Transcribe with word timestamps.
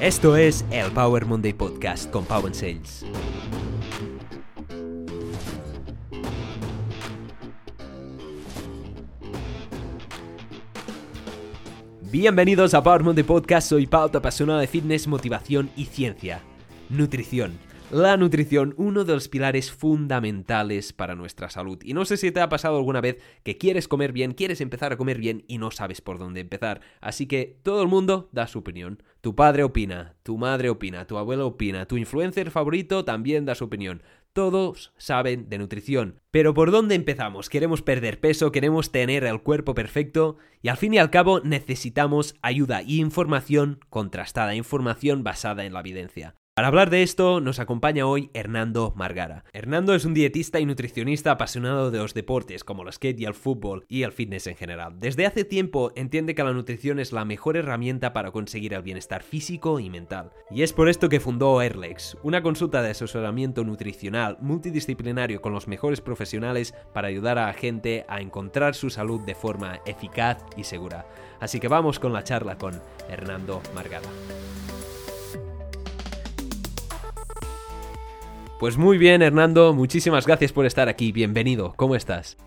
Esto 0.00 0.36
es 0.36 0.64
el 0.72 0.90
Power 0.90 1.24
Monday 1.24 1.52
Podcast 1.52 2.10
con 2.10 2.24
Power 2.24 2.52
Sales. 2.52 3.06
Bienvenidos 12.10 12.74
a 12.74 12.82
Power 12.82 13.04
Monday 13.04 13.22
Podcast, 13.22 13.68
soy 13.68 13.86
Pau, 13.86 14.10
apasionado 14.12 14.58
de 14.58 14.66
fitness, 14.66 15.06
motivación 15.06 15.70
y 15.76 15.84
ciencia. 15.84 16.40
Nutrición 16.90 17.56
la 17.94 18.16
nutrición, 18.16 18.74
uno 18.76 19.04
de 19.04 19.14
los 19.14 19.28
pilares 19.28 19.70
fundamentales 19.70 20.92
para 20.92 21.14
nuestra 21.14 21.48
salud. 21.48 21.78
Y 21.84 21.94
no 21.94 22.04
sé 22.04 22.16
si 22.16 22.32
te 22.32 22.40
ha 22.40 22.48
pasado 22.48 22.76
alguna 22.76 23.00
vez 23.00 23.18
que 23.44 23.56
quieres 23.56 23.86
comer 23.86 24.12
bien, 24.12 24.32
quieres 24.32 24.60
empezar 24.60 24.92
a 24.92 24.96
comer 24.96 25.18
bien 25.18 25.44
y 25.46 25.58
no 25.58 25.70
sabes 25.70 26.00
por 26.00 26.18
dónde 26.18 26.40
empezar. 26.40 26.80
Así 27.00 27.26
que 27.26 27.58
todo 27.62 27.82
el 27.82 27.88
mundo 27.88 28.28
da 28.32 28.48
su 28.48 28.58
opinión. 28.58 29.00
Tu 29.24 29.34
padre 29.34 29.64
opina, 29.64 30.16
tu 30.22 30.36
madre 30.36 30.68
opina, 30.68 31.06
tu 31.06 31.16
abuelo 31.16 31.46
opina, 31.46 31.86
tu 31.86 31.96
influencer 31.96 32.50
favorito 32.50 33.06
también 33.06 33.46
da 33.46 33.54
su 33.54 33.64
opinión. 33.64 34.02
Todos 34.34 34.92
saben 34.98 35.48
de 35.48 35.56
nutrición. 35.56 36.20
Pero 36.30 36.52
¿por 36.52 36.70
dónde 36.70 36.94
empezamos? 36.94 37.48
Queremos 37.48 37.80
perder 37.80 38.20
peso, 38.20 38.52
queremos 38.52 38.92
tener 38.92 39.24
el 39.24 39.40
cuerpo 39.40 39.72
perfecto 39.72 40.36
y 40.60 40.68
al 40.68 40.76
fin 40.76 40.92
y 40.92 40.98
al 40.98 41.08
cabo 41.08 41.40
necesitamos 41.40 42.34
ayuda 42.42 42.82
y 42.82 43.00
información 43.00 43.80
contrastada, 43.88 44.56
información 44.56 45.24
basada 45.24 45.64
en 45.64 45.72
la 45.72 45.80
evidencia. 45.80 46.34
Para 46.54 46.68
hablar 46.68 46.88
de 46.88 47.02
esto 47.02 47.40
nos 47.40 47.58
acompaña 47.58 48.06
hoy 48.06 48.30
Hernando 48.32 48.92
Margara. 48.94 49.44
Hernando 49.52 49.92
es 49.92 50.04
un 50.04 50.14
dietista 50.14 50.60
y 50.60 50.66
nutricionista 50.66 51.32
apasionado 51.32 51.90
de 51.90 51.98
los 51.98 52.14
deportes 52.14 52.62
como 52.62 52.84
el 52.84 52.92
skate 52.92 53.18
y 53.18 53.24
el 53.24 53.34
fútbol 53.34 53.84
y 53.88 54.04
el 54.04 54.12
fitness 54.12 54.46
en 54.46 54.54
general. 54.54 55.00
Desde 55.00 55.26
hace 55.26 55.44
tiempo 55.44 55.90
entiende 55.96 56.36
que 56.36 56.44
la 56.44 56.52
nutrición 56.52 57.00
es 57.00 57.12
la 57.12 57.24
mejor 57.24 57.56
herramienta 57.56 58.12
para 58.12 58.30
conseguir 58.30 58.72
el 58.72 58.82
bienestar 58.82 59.24
físico 59.24 59.80
y 59.80 59.90
mental. 59.90 60.30
Y 60.48 60.62
es 60.62 60.72
por 60.72 60.88
esto 60.88 61.08
que 61.08 61.18
fundó 61.18 61.58
Airlex, 61.58 62.16
una 62.22 62.40
consulta 62.40 62.82
de 62.82 62.90
asesoramiento 62.90 63.64
nutricional 63.64 64.38
multidisciplinario 64.40 65.42
con 65.42 65.52
los 65.52 65.66
mejores 65.66 66.00
profesionales 66.00 66.72
para 66.92 67.08
ayudar 67.08 67.36
a 67.36 67.46
la 67.46 67.54
gente 67.54 68.04
a 68.06 68.20
encontrar 68.20 68.76
su 68.76 68.90
salud 68.90 69.20
de 69.22 69.34
forma 69.34 69.80
eficaz 69.86 70.38
y 70.56 70.62
segura. 70.62 71.04
Así 71.40 71.58
que 71.58 71.66
vamos 71.66 71.98
con 71.98 72.12
la 72.12 72.22
charla 72.22 72.56
con 72.56 72.80
Hernando 73.08 73.60
Margara. 73.74 74.08
Pues 78.64 78.78
muy 78.78 78.96
bien, 78.96 79.20
Hernando, 79.20 79.74
muchísimas 79.74 80.26
gracias 80.26 80.50
por 80.50 80.64
estar 80.64 80.88
aquí. 80.88 81.12
Bienvenido, 81.12 81.74
¿cómo 81.76 81.96
estás? 81.96 82.38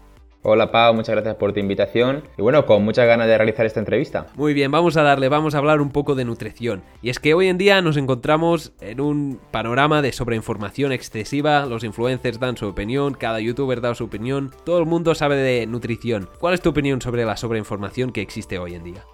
Hola 0.41 0.71
Pau, 0.71 0.95
muchas 0.95 1.13
gracias 1.13 1.35
por 1.35 1.53
tu 1.53 1.59
invitación 1.59 2.23
y 2.35 2.41
bueno, 2.41 2.65
con 2.65 2.83
muchas 2.83 3.05
ganas 3.05 3.27
de 3.27 3.37
realizar 3.37 3.67
esta 3.67 3.79
entrevista. 3.79 4.25
Muy 4.35 4.55
bien, 4.55 4.71
vamos 4.71 4.97
a 4.97 5.03
darle, 5.03 5.29
vamos 5.29 5.53
a 5.53 5.59
hablar 5.59 5.79
un 5.79 5.91
poco 5.91 6.15
de 6.15 6.25
nutrición. 6.25 6.81
Y 7.03 7.11
es 7.11 7.19
que 7.19 7.35
hoy 7.35 7.49
en 7.49 7.59
día 7.59 7.83
nos 7.83 7.97
encontramos 7.97 8.73
en 8.81 8.99
un 8.99 9.39
panorama 9.51 10.01
de 10.01 10.11
sobreinformación 10.11 10.91
excesiva, 10.91 11.67
los 11.67 11.83
influencers 11.83 12.39
dan 12.39 12.57
su 12.57 12.65
opinión, 12.65 13.13
cada 13.13 13.39
youtuber 13.39 13.79
da 13.79 13.93
su 13.93 14.05
opinión, 14.05 14.51
todo 14.65 14.79
el 14.79 14.87
mundo 14.87 15.13
sabe 15.13 15.35
de 15.35 15.67
nutrición. 15.67 16.29
¿Cuál 16.39 16.55
es 16.55 16.61
tu 16.61 16.69
opinión 16.69 16.99
sobre 16.99 17.25
la 17.25 17.37
sobreinformación 17.37 18.11
que 18.11 18.21
existe 18.21 18.57
hoy 18.57 18.73
en 18.73 18.83
día? 18.83 19.05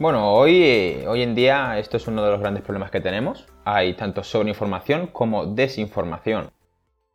Bueno, 0.00 0.34
hoy, 0.34 1.04
hoy 1.06 1.22
en 1.22 1.36
día 1.36 1.78
esto 1.78 1.98
es 1.98 2.08
uno 2.08 2.24
de 2.24 2.32
los 2.32 2.40
grandes 2.40 2.64
problemas 2.64 2.90
que 2.90 3.00
tenemos. 3.00 3.46
Hay 3.64 3.94
tanto 3.94 4.24
sobreinformación 4.24 5.06
como 5.06 5.46
desinformación. 5.46 6.50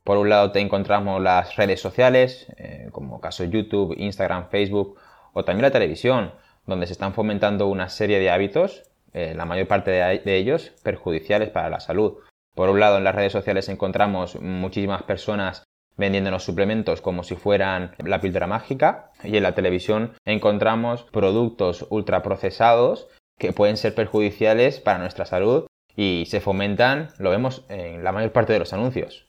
Por 0.06 0.18
un 0.18 0.30
lado 0.30 0.54
te 0.54 0.62
encontramos 0.62 1.22
las 1.22 1.58
redes 1.58 1.82
sociales, 1.82 2.48
eh, 2.56 2.88
como 2.94 3.20
caso 3.20 3.44
YouTube, 3.44 3.96
Instagram, 3.98 4.48
Facebook, 4.50 4.98
o 5.34 5.44
también 5.44 5.64
la 5.64 5.72
televisión, 5.72 6.32
donde 6.66 6.88
se 6.88 6.94
están 6.94 7.14
fomentando 7.14 7.68
una 7.68 7.90
serie 7.90 8.18
de 8.18 8.30
hábitos, 8.30 8.84
eh, 9.12 9.34
la 9.36 9.44
mayor 9.44 9.68
parte 9.68 9.92
de 9.92 10.38
ellos 10.38 10.72
perjudiciales 10.82 11.50
para 11.50 11.70
la 11.70 11.82
salud. 11.82 12.20
Por 12.56 12.70
un 12.70 12.80
lado, 12.80 12.98
en 12.98 13.04
las 13.04 13.14
redes 13.14 13.34
sociales 13.34 13.68
encontramos 13.68 14.40
muchísimas 14.40 15.04
personas 15.04 15.64
vendiéndonos 16.00 16.44
suplementos 16.44 17.02
como 17.02 17.24
si 17.24 17.36
fueran 17.36 17.92
la 18.00 18.22
píldora 18.22 18.48
mágica 18.48 19.12
y 19.24 19.38
en 19.38 19.44
la 19.44 19.54
televisión 19.54 20.14
encontramos 20.26 21.04
productos 21.12 21.86
ultraprocesados 21.90 23.08
que 23.38 23.54
pueden 23.54 23.78
ser 23.78 23.94
perjudiciales 23.94 24.80
para 24.80 24.98
nuestra 24.98 25.26
salud 25.26 25.68
y 25.96 26.24
se 26.28 26.40
fomentan, 26.40 27.10
lo 27.20 27.30
vemos 27.30 27.66
en 27.70 28.04
la 28.04 28.12
mayor 28.12 28.32
parte 28.32 28.54
de 28.54 28.60
los 28.60 28.74
anuncios. 28.74 29.28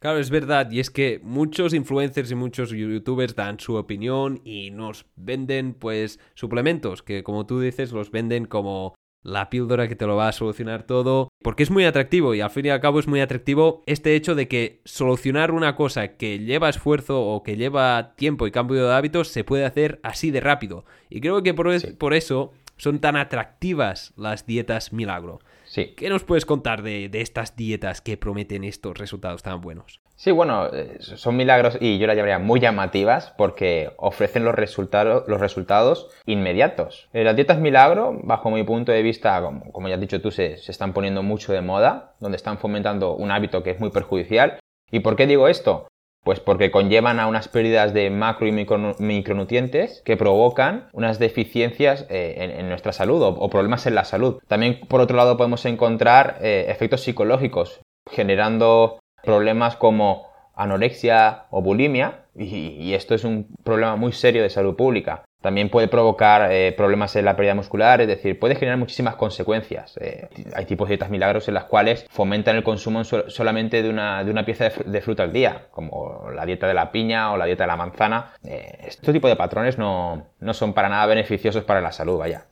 Claro, 0.00 0.20
es 0.20 0.30
verdad, 0.30 0.70
y 0.70 0.78
es 0.78 0.90
que 0.90 1.20
muchos 1.24 1.74
influencers 1.74 2.30
y 2.30 2.36
muchos 2.36 2.70
youtubers 2.70 3.34
dan 3.34 3.58
su 3.58 3.74
opinión 3.74 4.40
y 4.44 4.70
nos 4.70 5.06
venden 5.16 5.74
pues 5.74 6.20
suplementos 6.34 7.02
que 7.02 7.24
como 7.24 7.46
tú 7.46 7.58
dices 7.58 7.90
los 7.90 8.12
venden 8.12 8.44
como 8.44 8.94
la 9.22 9.50
píldora 9.50 9.88
que 9.88 9.96
te 9.96 10.06
lo 10.06 10.16
va 10.16 10.28
a 10.28 10.32
solucionar 10.32 10.84
todo, 10.84 11.28
porque 11.42 11.62
es 11.62 11.70
muy 11.70 11.84
atractivo 11.84 12.34
y 12.34 12.40
al 12.40 12.50
fin 12.50 12.66
y 12.66 12.70
al 12.70 12.80
cabo 12.80 12.98
es 12.98 13.08
muy 13.08 13.20
atractivo 13.20 13.82
este 13.86 14.14
hecho 14.14 14.34
de 14.34 14.48
que 14.48 14.80
solucionar 14.84 15.50
una 15.50 15.76
cosa 15.76 16.16
que 16.16 16.38
lleva 16.38 16.68
esfuerzo 16.68 17.22
o 17.22 17.42
que 17.42 17.56
lleva 17.56 18.14
tiempo 18.16 18.46
y 18.46 18.50
cambio 18.50 18.86
de 18.86 18.94
hábitos 18.94 19.28
se 19.28 19.44
puede 19.44 19.64
hacer 19.64 20.00
así 20.02 20.30
de 20.30 20.40
rápido. 20.40 20.84
Y 21.10 21.20
creo 21.20 21.42
que 21.42 21.54
por, 21.54 21.68
por 21.96 22.14
eso 22.14 22.52
son 22.76 23.00
tan 23.00 23.16
atractivas 23.16 24.12
las 24.16 24.46
dietas 24.46 24.92
milagro. 24.92 25.40
Sí. 25.78 25.94
¿Qué 25.96 26.08
nos 26.08 26.24
puedes 26.24 26.44
contar 26.44 26.82
de, 26.82 27.08
de 27.08 27.20
estas 27.20 27.54
dietas 27.54 28.00
que 28.00 28.16
prometen 28.16 28.64
estos 28.64 28.98
resultados 28.98 29.44
tan 29.44 29.60
buenos? 29.60 30.00
Sí, 30.16 30.32
bueno, 30.32 30.66
eh, 30.72 30.96
son 30.98 31.36
milagros 31.36 31.78
y 31.80 31.98
yo 31.98 32.08
las 32.08 32.16
llamaría 32.16 32.40
muy 32.40 32.58
llamativas 32.58 33.32
porque 33.38 33.92
ofrecen 33.98 34.44
los, 34.44 34.56
resultados, 34.56 35.28
los 35.28 35.38
resultados 35.38 36.10
inmediatos. 36.26 37.08
Eh, 37.12 37.22
las 37.22 37.36
dietas 37.36 37.60
milagro, 37.60 38.18
bajo 38.24 38.50
mi 38.50 38.64
punto 38.64 38.90
de 38.90 39.02
vista, 39.02 39.40
como, 39.70 39.88
ya 39.88 39.94
has 39.94 40.00
dicho 40.00 40.20
tú, 40.20 40.32
se, 40.32 40.56
se 40.56 40.72
están 40.72 40.92
poniendo 40.92 41.22
mucho 41.22 41.52
de 41.52 41.60
moda, 41.60 42.16
donde 42.18 42.34
están 42.34 42.58
fomentando 42.58 43.14
un 43.14 43.30
hábito 43.30 43.62
que 43.62 43.70
es 43.70 43.78
muy 43.78 43.90
perjudicial. 43.90 44.58
¿Y 44.90 45.00
por 45.00 45.14
qué 45.14 45.28
digo 45.28 45.46
esto? 45.46 45.86
Pues 46.28 46.40
porque 46.40 46.70
conllevan 46.70 47.20
a 47.20 47.26
unas 47.26 47.48
pérdidas 47.48 47.94
de 47.94 48.10
macro 48.10 48.46
y 48.46 48.52
micronutrientes 48.52 50.02
que 50.04 50.18
provocan 50.18 50.90
unas 50.92 51.18
deficiencias 51.18 52.04
eh, 52.10 52.54
en, 52.58 52.68
nuestra 52.68 52.92
salud 52.92 53.22
o, 53.22 53.48
problemas 53.48 53.86
en 53.86 53.94
la 53.94 54.04
salud. 54.04 54.38
También, 54.46 54.78
por 54.88 55.00
otro 55.00 55.16
lado, 55.16 55.38
podemos 55.38 55.64
encontrar 55.64 56.36
efectos 56.42 57.00
psicológicos, 57.00 57.80
generando 58.10 58.98
problemas 59.22 59.76
como 59.76 60.26
anorexia 60.54 61.46
o 61.48 61.62
bulimia, 61.62 62.26
y, 62.36 62.92
esto 62.92 63.14
es 63.14 63.24
un 63.24 63.48
problema 63.64 63.96
muy 63.96 64.12
serio 64.12 64.42
de 64.42 64.50
salud 64.50 64.76
pública. 64.76 65.24
También 65.40 65.70
puede 65.70 65.86
provocar 65.86 66.50
eh, 66.50 66.72
problemas 66.76 67.14
en 67.14 67.24
la 67.24 67.36
pérdida 67.36 67.54
muscular, 67.54 68.00
es 68.00 68.08
decir, 68.08 68.38
puede 68.40 68.56
generar 68.56 68.76
muchísimas 68.76 69.14
consecuencias. 69.14 69.96
Eh, 69.98 70.28
hay 70.54 70.64
tipos 70.64 70.88
de 70.88 70.94
dietas 70.94 71.10
milagros 71.10 71.46
en 71.46 71.54
las 71.54 71.64
cuales 71.64 72.06
fomentan 72.10 72.56
el 72.56 72.64
consumo 72.64 73.04
solamente 73.04 73.82
de 73.82 73.88
una, 73.88 74.24
de 74.24 74.32
una 74.32 74.44
pieza 74.44 74.70
de, 74.84 75.00
fruta 75.00 75.22
al 75.22 75.32
día, 75.32 75.68
como 75.70 76.28
la 76.34 76.44
dieta 76.44 76.66
de 76.66 76.74
la 76.74 76.90
piña 76.90 77.32
o 77.32 77.36
la 77.36 77.44
dieta 77.44 77.64
de 77.64 77.68
la 77.68 77.76
manzana. 77.76 78.32
Eh, 78.42 78.78
este 78.86 79.12
tipo 79.12 79.28
de 79.28 79.36
patrones 79.36 79.78
no, 79.78 80.26
no 80.40 80.54
son 80.54 80.74
para 80.74 80.88
nada 80.88 81.06
beneficiosos 81.06 81.62
para 81.62 81.80
la 81.80 81.92
salud, 81.92 82.18
vaya. 82.18 82.46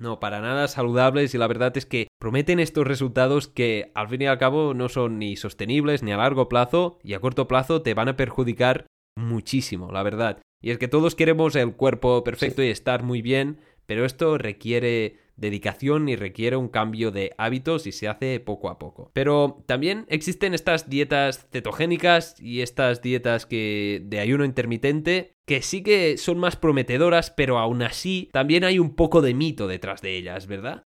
No, 0.00 0.20
para 0.20 0.40
nada 0.40 0.68
saludables 0.68 1.34
y 1.34 1.38
la 1.38 1.48
verdad 1.48 1.76
es 1.76 1.84
que 1.84 2.08
prometen 2.20 2.60
estos 2.60 2.86
resultados 2.86 3.48
que 3.48 3.90
al 3.94 4.08
fin 4.08 4.22
y 4.22 4.26
al 4.26 4.38
cabo 4.38 4.74
no 4.74 4.88
son 4.88 5.18
ni 5.18 5.36
sostenibles 5.36 6.02
ni 6.02 6.12
a 6.12 6.16
largo 6.16 6.48
plazo 6.48 6.98
y 7.02 7.14
a 7.14 7.20
corto 7.20 7.48
plazo 7.48 7.82
te 7.82 7.94
van 7.94 8.08
a 8.08 8.16
perjudicar 8.16 8.86
muchísimo, 9.16 9.90
la 9.90 10.04
verdad. 10.04 10.40
Y 10.60 10.70
es 10.70 10.78
que 10.78 10.88
todos 10.88 11.14
queremos 11.14 11.54
el 11.56 11.72
cuerpo 11.74 12.24
perfecto 12.24 12.62
y 12.62 12.68
estar 12.68 13.02
muy 13.02 13.22
bien, 13.22 13.60
pero 13.86 14.04
esto 14.04 14.38
requiere 14.38 15.16
dedicación 15.36 16.08
y 16.08 16.16
requiere 16.16 16.56
un 16.56 16.68
cambio 16.68 17.10
de 17.10 17.32
hábitos 17.38 17.86
y 17.86 17.92
se 17.92 18.08
hace 18.08 18.40
poco 18.40 18.68
a 18.68 18.78
poco. 18.78 19.10
Pero 19.14 19.62
también 19.66 20.04
existen 20.08 20.52
estas 20.52 20.90
dietas 20.90 21.48
cetogénicas 21.52 22.40
y 22.40 22.60
estas 22.60 23.00
dietas 23.02 23.46
que 23.46 24.02
de 24.04 24.18
ayuno 24.18 24.44
intermitente 24.44 25.36
que 25.46 25.62
sí 25.62 25.82
que 25.82 26.18
son 26.18 26.38
más 26.38 26.56
prometedoras, 26.56 27.30
pero 27.30 27.58
aún 27.58 27.82
así 27.82 28.28
también 28.32 28.64
hay 28.64 28.78
un 28.78 28.94
poco 28.94 29.22
de 29.22 29.32
mito 29.32 29.66
detrás 29.66 30.02
de 30.02 30.16
ellas, 30.16 30.46
¿verdad? 30.46 30.84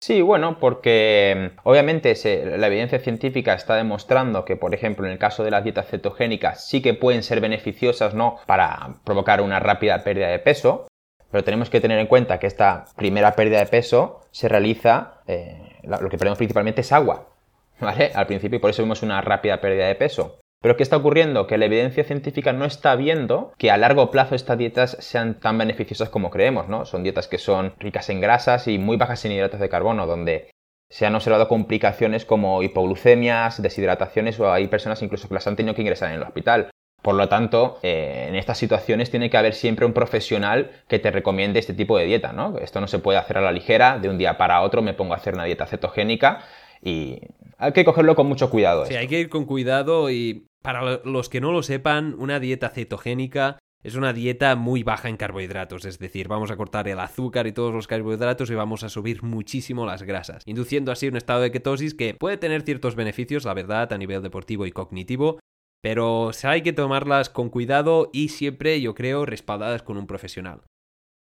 Sí, 0.00 0.22
bueno, 0.22 0.58
porque 0.60 1.52
mm, 1.56 1.60
obviamente 1.64 2.14
la 2.56 2.66
evidencia 2.68 3.00
científica 3.00 3.54
está 3.54 3.74
demostrando 3.74 4.44
que, 4.44 4.56
por 4.56 4.74
ejemplo, 4.74 5.06
en 5.06 5.12
el 5.12 5.18
caso 5.18 5.42
de 5.44 5.50
las 5.50 5.64
dietas 5.64 5.88
cetogénicas 5.88 6.68
sí 6.68 6.80
que 6.80 6.94
pueden 6.94 7.22
ser 7.22 7.40
beneficiosas, 7.40 8.14
¿no? 8.14 8.36
Para 8.46 9.00
provocar 9.04 9.40
una 9.40 9.58
rápida 9.58 10.04
pérdida 10.04 10.28
de 10.28 10.38
peso, 10.38 10.86
pero 11.30 11.44
tenemos 11.44 11.68
que 11.68 11.80
tener 11.80 11.98
en 11.98 12.06
cuenta 12.06 12.38
que 12.38 12.46
esta 12.46 12.86
primera 12.96 13.32
pérdida 13.32 13.58
de 13.58 13.66
peso 13.66 14.20
se 14.30 14.48
realiza, 14.48 15.20
eh, 15.26 15.78
lo 15.82 16.08
que 16.08 16.18
perdemos 16.18 16.38
principalmente 16.38 16.82
es 16.82 16.92
agua, 16.92 17.28
¿vale? 17.80 18.12
Al 18.14 18.26
principio 18.26 18.58
y 18.58 18.60
por 18.60 18.70
eso 18.70 18.82
vemos 18.82 19.02
una 19.02 19.20
rápida 19.20 19.60
pérdida 19.60 19.88
de 19.88 19.96
peso. 19.96 20.38
Pero 20.60 20.76
¿qué 20.76 20.82
está 20.82 20.96
ocurriendo? 20.96 21.46
Que 21.46 21.56
la 21.56 21.66
evidencia 21.66 22.02
científica 22.02 22.52
no 22.52 22.64
está 22.64 22.96
viendo 22.96 23.52
que 23.58 23.70
a 23.70 23.76
largo 23.76 24.10
plazo 24.10 24.34
estas 24.34 24.58
dietas 24.58 24.96
sean 25.00 25.38
tan 25.38 25.56
beneficiosas 25.56 26.08
como 26.08 26.30
creemos, 26.30 26.68
¿no? 26.68 26.84
Son 26.84 27.04
dietas 27.04 27.28
que 27.28 27.38
son 27.38 27.74
ricas 27.78 28.10
en 28.10 28.20
grasas 28.20 28.66
y 28.66 28.78
muy 28.78 28.96
bajas 28.96 29.24
en 29.24 29.32
hidratos 29.32 29.60
de 29.60 29.68
carbono, 29.68 30.06
donde 30.06 30.50
se 30.90 31.06
han 31.06 31.14
observado 31.14 31.48
complicaciones 31.48 32.24
como 32.24 32.62
hipoglucemias, 32.62 33.62
deshidrataciones 33.62 34.40
o 34.40 34.50
hay 34.50 34.66
personas 34.68 35.00
incluso 35.02 35.28
que 35.28 35.34
las 35.34 35.46
han 35.46 35.54
tenido 35.54 35.74
que 35.74 35.82
ingresar 35.82 36.10
en 36.10 36.16
el 36.16 36.22
hospital. 36.22 36.70
Por 37.02 37.14
lo 37.14 37.28
tanto, 37.28 37.78
eh, 37.82 38.26
en 38.28 38.34
estas 38.34 38.58
situaciones 38.58 39.10
tiene 39.10 39.30
que 39.30 39.36
haber 39.36 39.54
siempre 39.54 39.86
un 39.86 39.92
profesional 39.92 40.72
que 40.88 40.98
te 40.98 41.12
recomiende 41.12 41.60
este 41.60 41.74
tipo 41.74 41.96
de 41.96 42.06
dieta, 42.06 42.32
¿no? 42.32 42.58
Esto 42.58 42.80
no 42.80 42.88
se 42.88 42.98
puede 42.98 43.18
hacer 43.18 43.38
a 43.38 43.42
la 43.42 43.52
ligera, 43.52 43.98
de 44.00 44.08
un 44.08 44.18
día 44.18 44.36
para 44.36 44.62
otro 44.62 44.82
me 44.82 44.94
pongo 44.94 45.14
a 45.14 45.18
hacer 45.18 45.34
una 45.34 45.44
dieta 45.44 45.66
cetogénica 45.66 46.40
y 46.82 47.20
hay 47.58 47.72
que 47.72 47.84
cogerlo 47.84 48.16
con 48.16 48.26
mucho 48.26 48.50
cuidado. 48.50 48.86
Sí, 48.86 48.96
hay 48.96 49.06
que 49.06 49.20
ir 49.20 49.28
con 49.28 49.44
cuidado 49.44 50.10
y 50.10 50.47
para 50.62 51.00
los 51.04 51.28
que 51.28 51.40
no 51.40 51.52
lo 51.52 51.62
sepan, 51.62 52.14
una 52.18 52.40
dieta 52.40 52.70
cetogénica 52.70 53.58
es 53.82 53.94
una 53.94 54.12
dieta 54.12 54.56
muy 54.56 54.82
baja 54.82 55.08
en 55.08 55.16
carbohidratos, 55.16 55.84
es 55.84 55.98
decir, 55.98 56.26
vamos 56.26 56.50
a 56.50 56.56
cortar 56.56 56.88
el 56.88 56.98
azúcar 56.98 57.46
y 57.46 57.52
todos 57.52 57.72
los 57.72 57.86
carbohidratos 57.86 58.50
y 58.50 58.54
vamos 58.54 58.82
a 58.82 58.88
subir 58.88 59.22
muchísimo 59.22 59.86
las 59.86 60.02
grasas, 60.02 60.42
induciendo 60.46 60.90
así 60.90 61.06
un 61.06 61.16
estado 61.16 61.42
de 61.42 61.52
ketosis 61.52 61.94
que 61.94 62.14
puede 62.14 62.38
tener 62.38 62.62
ciertos 62.62 62.96
beneficios, 62.96 63.44
la 63.44 63.54
verdad, 63.54 63.92
a 63.92 63.98
nivel 63.98 64.22
deportivo 64.22 64.66
y 64.66 64.72
cognitivo, 64.72 65.38
pero 65.80 66.32
hay 66.42 66.62
que 66.62 66.72
tomarlas 66.72 67.30
con 67.30 67.50
cuidado 67.50 68.10
y 68.12 68.30
siempre, 68.30 68.80
yo 68.80 68.94
creo, 68.94 69.24
respaldadas 69.26 69.82
con 69.82 69.96
un 69.96 70.08
profesional. 70.08 70.62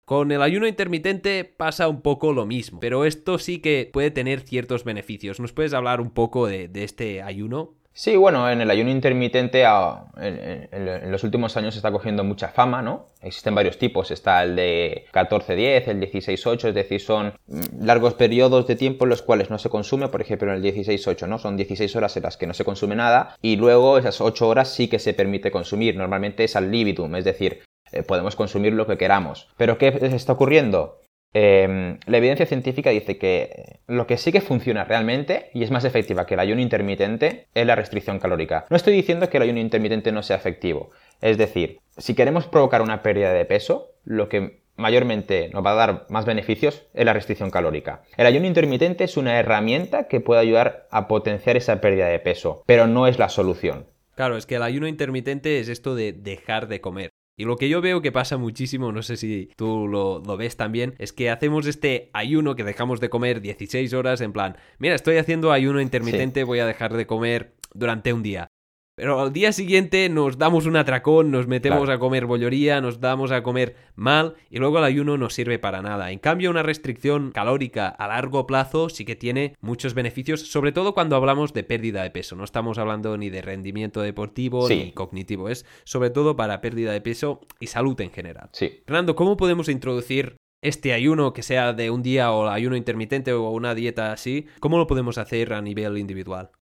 Con 0.06 0.30
el 0.30 0.42
ayuno 0.42 0.68
intermitente 0.68 1.44
pasa 1.44 1.88
un 1.88 2.02
poco 2.02 2.32
lo 2.32 2.46
mismo, 2.46 2.78
pero 2.78 3.04
esto 3.04 3.38
sí 3.38 3.58
que 3.58 3.90
puede 3.92 4.10
tener 4.10 4.40
ciertos 4.40 4.84
beneficios. 4.84 5.40
¿Nos 5.40 5.52
puedes 5.52 5.72
hablar 5.72 6.00
un 6.00 6.10
poco 6.10 6.46
de, 6.46 6.68
de 6.68 6.84
este 6.84 7.22
ayuno? 7.22 7.74
Sí, 7.96 8.16
bueno, 8.16 8.50
en 8.50 8.60
el 8.60 8.68
ayuno 8.72 8.90
intermitente 8.90 9.64
ah, 9.64 10.06
en, 10.16 11.12
los 11.12 11.22
últimos 11.22 11.56
años 11.56 11.76
está 11.76 11.92
cogiendo 11.92 12.24
mucha 12.24 12.48
fama, 12.48 12.82
¿no? 12.82 13.10
Existen 13.22 13.54
varios 13.54 13.78
tipos, 13.78 14.10
está 14.10 14.42
el 14.42 14.56
de 14.56 15.04
14-10, 15.12 15.86
el 15.86 16.00
16-8, 16.00 16.70
es 16.70 16.74
decir, 16.74 17.00
son 17.00 17.34
mm, 17.46 17.84
largos 17.84 18.14
periodos 18.14 18.66
de 18.66 18.74
tiempo 18.74 19.04
en 19.04 19.10
los 19.10 19.22
cuales 19.22 19.48
no 19.48 19.60
se 19.60 19.68
consume, 19.68 20.08
por 20.08 20.20
ejemplo, 20.20 20.52
en 20.52 20.64
el 20.64 20.74
16-8, 20.74 21.28
¿no? 21.28 21.38
Son 21.38 21.56
16 21.56 21.94
horas 21.94 22.16
en 22.16 22.24
las 22.24 22.36
que 22.36 22.48
no 22.48 22.54
se 22.54 22.64
consume 22.64 22.96
nada 22.96 23.36
y 23.40 23.54
luego 23.54 23.96
esas 23.96 24.20
8 24.20 24.48
horas 24.48 24.70
sí 24.70 24.88
que 24.88 24.98
se 24.98 25.14
permite 25.14 25.52
consumir, 25.52 25.96
normalmente 25.96 26.42
es 26.42 26.56
al 26.56 26.72
libitum, 26.72 27.14
es 27.14 27.24
decir, 27.24 27.62
eh, 27.92 28.02
podemos 28.02 28.34
consumir 28.34 28.72
lo 28.72 28.88
que 28.88 28.98
queramos. 28.98 29.46
¿Pero 29.56 29.78
qué 29.78 29.96
está 30.02 30.32
ocurriendo? 30.32 30.98
Em, 31.36 31.98
la 32.06 32.18
evidencia 32.18 32.46
científica 32.46 32.90
dice 32.90 33.18
que 33.18 33.80
lo 33.88 34.06
que 34.06 34.16
sí 34.18 34.30
que 34.30 34.40
funciona 34.40 34.84
realmente 34.84 35.50
y 35.52 35.64
es 35.64 35.72
más 35.72 35.84
efectiva 35.84 36.26
que 36.26 36.34
el 36.34 36.40
ayuno 36.40 36.60
intermitente 36.60 37.48
es 37.54 37.66
la 37.66 37.74
restricción 37.74 38.20
calórica. 38.20 38.66
No 38.70 38.76
estoy 38.76 38.94
diciendo 38.94 39.28
que 39.28 39.38
el 39.38 39.42
ayuno 39.42 39.58
intermitente 39.58 40.12
no 40.12 40.22
sea 40.22 40.36
efectivo. 40.36 40.92
Es 41.20 41.36
decir, 41.36 41.80
si 41.96 42.14
queremos 42.14 42.46
provocar 42.46 42.82
una 42.82 43.02
pérdida 43.02 43.32
de 43.32 43.44
peso, 43.44 43.90
lo 44.04 44.28
que 44.28 44.60
mayormente 44.76 45.50
nos 45.52 45.64
va 45.64 45.72
a 45.72 45.86
dar 45.86 46.06
más 46.08 46.24
beneficios 46.24 46.86
es 46.94 47.04
la 47.04 47.12
restricción 47.12 47.50
calórica. 47.50 48.02
El 48.16 48.26
ayuno 48.26 48.46
intermitente 48.46 49.04
es 49.04 49.16
una 49.16 49.38
herramienta 49.38 50.06
que 50.06 50.20
puede 50.20 50.40
ayudar 50.40 50.86
a 50.90 51.08
potenciar 51.08 51.56
esa 51.56 51.80
pérdida 51.80 52.06
de 52.06 52.20
peso, 52.20 52.62
pero 52.66 52.86
no 52.86 53.08
es 53.08 53.18
la 53.18 53.28
solución. 53.28 53.86
Claro, 54.14 54.36
es 54.36 54.46
que 54.46 54.56
el 54.56 54.62
ayuno 54.62 54.86
intermitente 54.86 55.58
es 55.58 55.68
esto 55.68 55.96
de 55.96 56.12
dejar 56.12 56.68
de 56.68 56.80
comer. 56.80 57.10
Y 57.36 57.44
lo 57.44 57.56
que 57.56 57.68
yo 57.68 57.80
veo 57.80 58.00
que 58.00 58.12
pasa 58.12 58.36
muchísimo, 58.36 58.92
no 58.92 59.02
sé 59.02 59.16
si 59.16 59.50
tú 59.56 59.88
lo, 59.88 60.22
ves 60.36 60.56
también, 60.56 60.94
es 60.98 61.12
que 61.12 61.30
hacemos 61.30 61.66
este 61.66 62.10
ayuno 62.12 62.54
que 62.54 62.62
dejamos 62.62 63.00
de 63.00 63.10
comer 63.10 63.40
16 63.40 63.92
horas 63.92 64.20
en 64.20 64.32
plan, 64.32 64.56
mira, 64.78 64.94
estoy 64.94 65.16
haciendo 65.16 65.50
ayuno 65.50 65.80
intermitente, 65.80 66.44
voy 66.44 66.60
a 66.60 66.66
dejar 66.66 66.94
de 66.94 67.06
comer 67.06 67.56
durante 67.74 68.12
un 68.12 68.22
día. 68.22 68.48
Pero 68.96 69.20
al 69.20 69.32
día 69.32 69.52
siguiente 69.52 70.08
nos 70.08 70.38
damos 70.38 70.66
un 70.66 70.76
atracón, 70.76 71.32
nos 71.32 71.48
metemos 71.48 71.88
a 71.88 71.98
comer 71.98 72.26
bolloría, 72.26 72.80
nos 72.80 73.00
damos 73.00 73.32
a 73.32 73.42
comer 73.42 73.74
mal 73.96 74.34
y 74.50 74.58
luego 74.58 74.78
el 74.78 74.84
ayuno 74.84 75.18
no 75.18 75.30
sirve 75.30 75.58
para 75.58 75.82
nada. 75.82 76.12
En 76.12 76.20
cambio, 76.20 76.48
una 76.48 76.62
restricción 76.62 77.32
calórica 77.32 77.88
a 77.88 78.06
largo 78.06 78.46
plazo 78.46 78.88
sí 78.88 79.04
que 79.04 79.16
tiene 79.16 79.56
muchos 79.60 79.94
beneficios, 79.94 80.42
sobre 80.42 80.70
todo 80.70 80.94
cuando 80.94 81.16
hablamos 81.16 81.52
de 81.52 81.64
pérdida 81.64 82.04
de 82.04 82.10
peso. 82.10 82.36
No 82.36 82.44
estamos 82.44 82.78
hablando 82.78 83.16
ni 83.18 83.30
de 83.30 83.42
rendimiento 83.42 84.00
deportivo 84.00 84.68
ni 84.68 84.92
cognitivo, 84.92 85.48
es 85.48 85.66
sobre 85.82 86.10
todo 86.10 86.36
para 86.36 86.60
pérdida 86.60 86.92
de 86.92 87.00
peso 87.00 87.40
y 87.58 87.66
salud 87.66 88.00
en 88.00 88.12
general. 88.12 88.50
Sí. 88.52 88.82
Fernando, 88.86 89.16
¿cómo 89.16 89.36
podemos 89.36 89.68
introducir 89.68 90.36
este 90.62 90.92
ayuno 90.92 91.32
que 91.32 91.42
sea 91.42 91.72
de 91.72 91.90
un 91.90 92.04
día 92.04 92.30
o 92.30 92.48
ayuno 92.48 92.76
intermitente 92.76 93.32
o 93.32 93.50
una 93.50 93.74
dieta 93.74 94.12
así? 94.12 94.46
¿Cómo 94.60 94.78
lo 94.78 94.86
podemos 94.86 95.18
hacer 95.18 95.52
a 95.52 95.60
nivel 95.60 95.98
individual? 95.98 96.52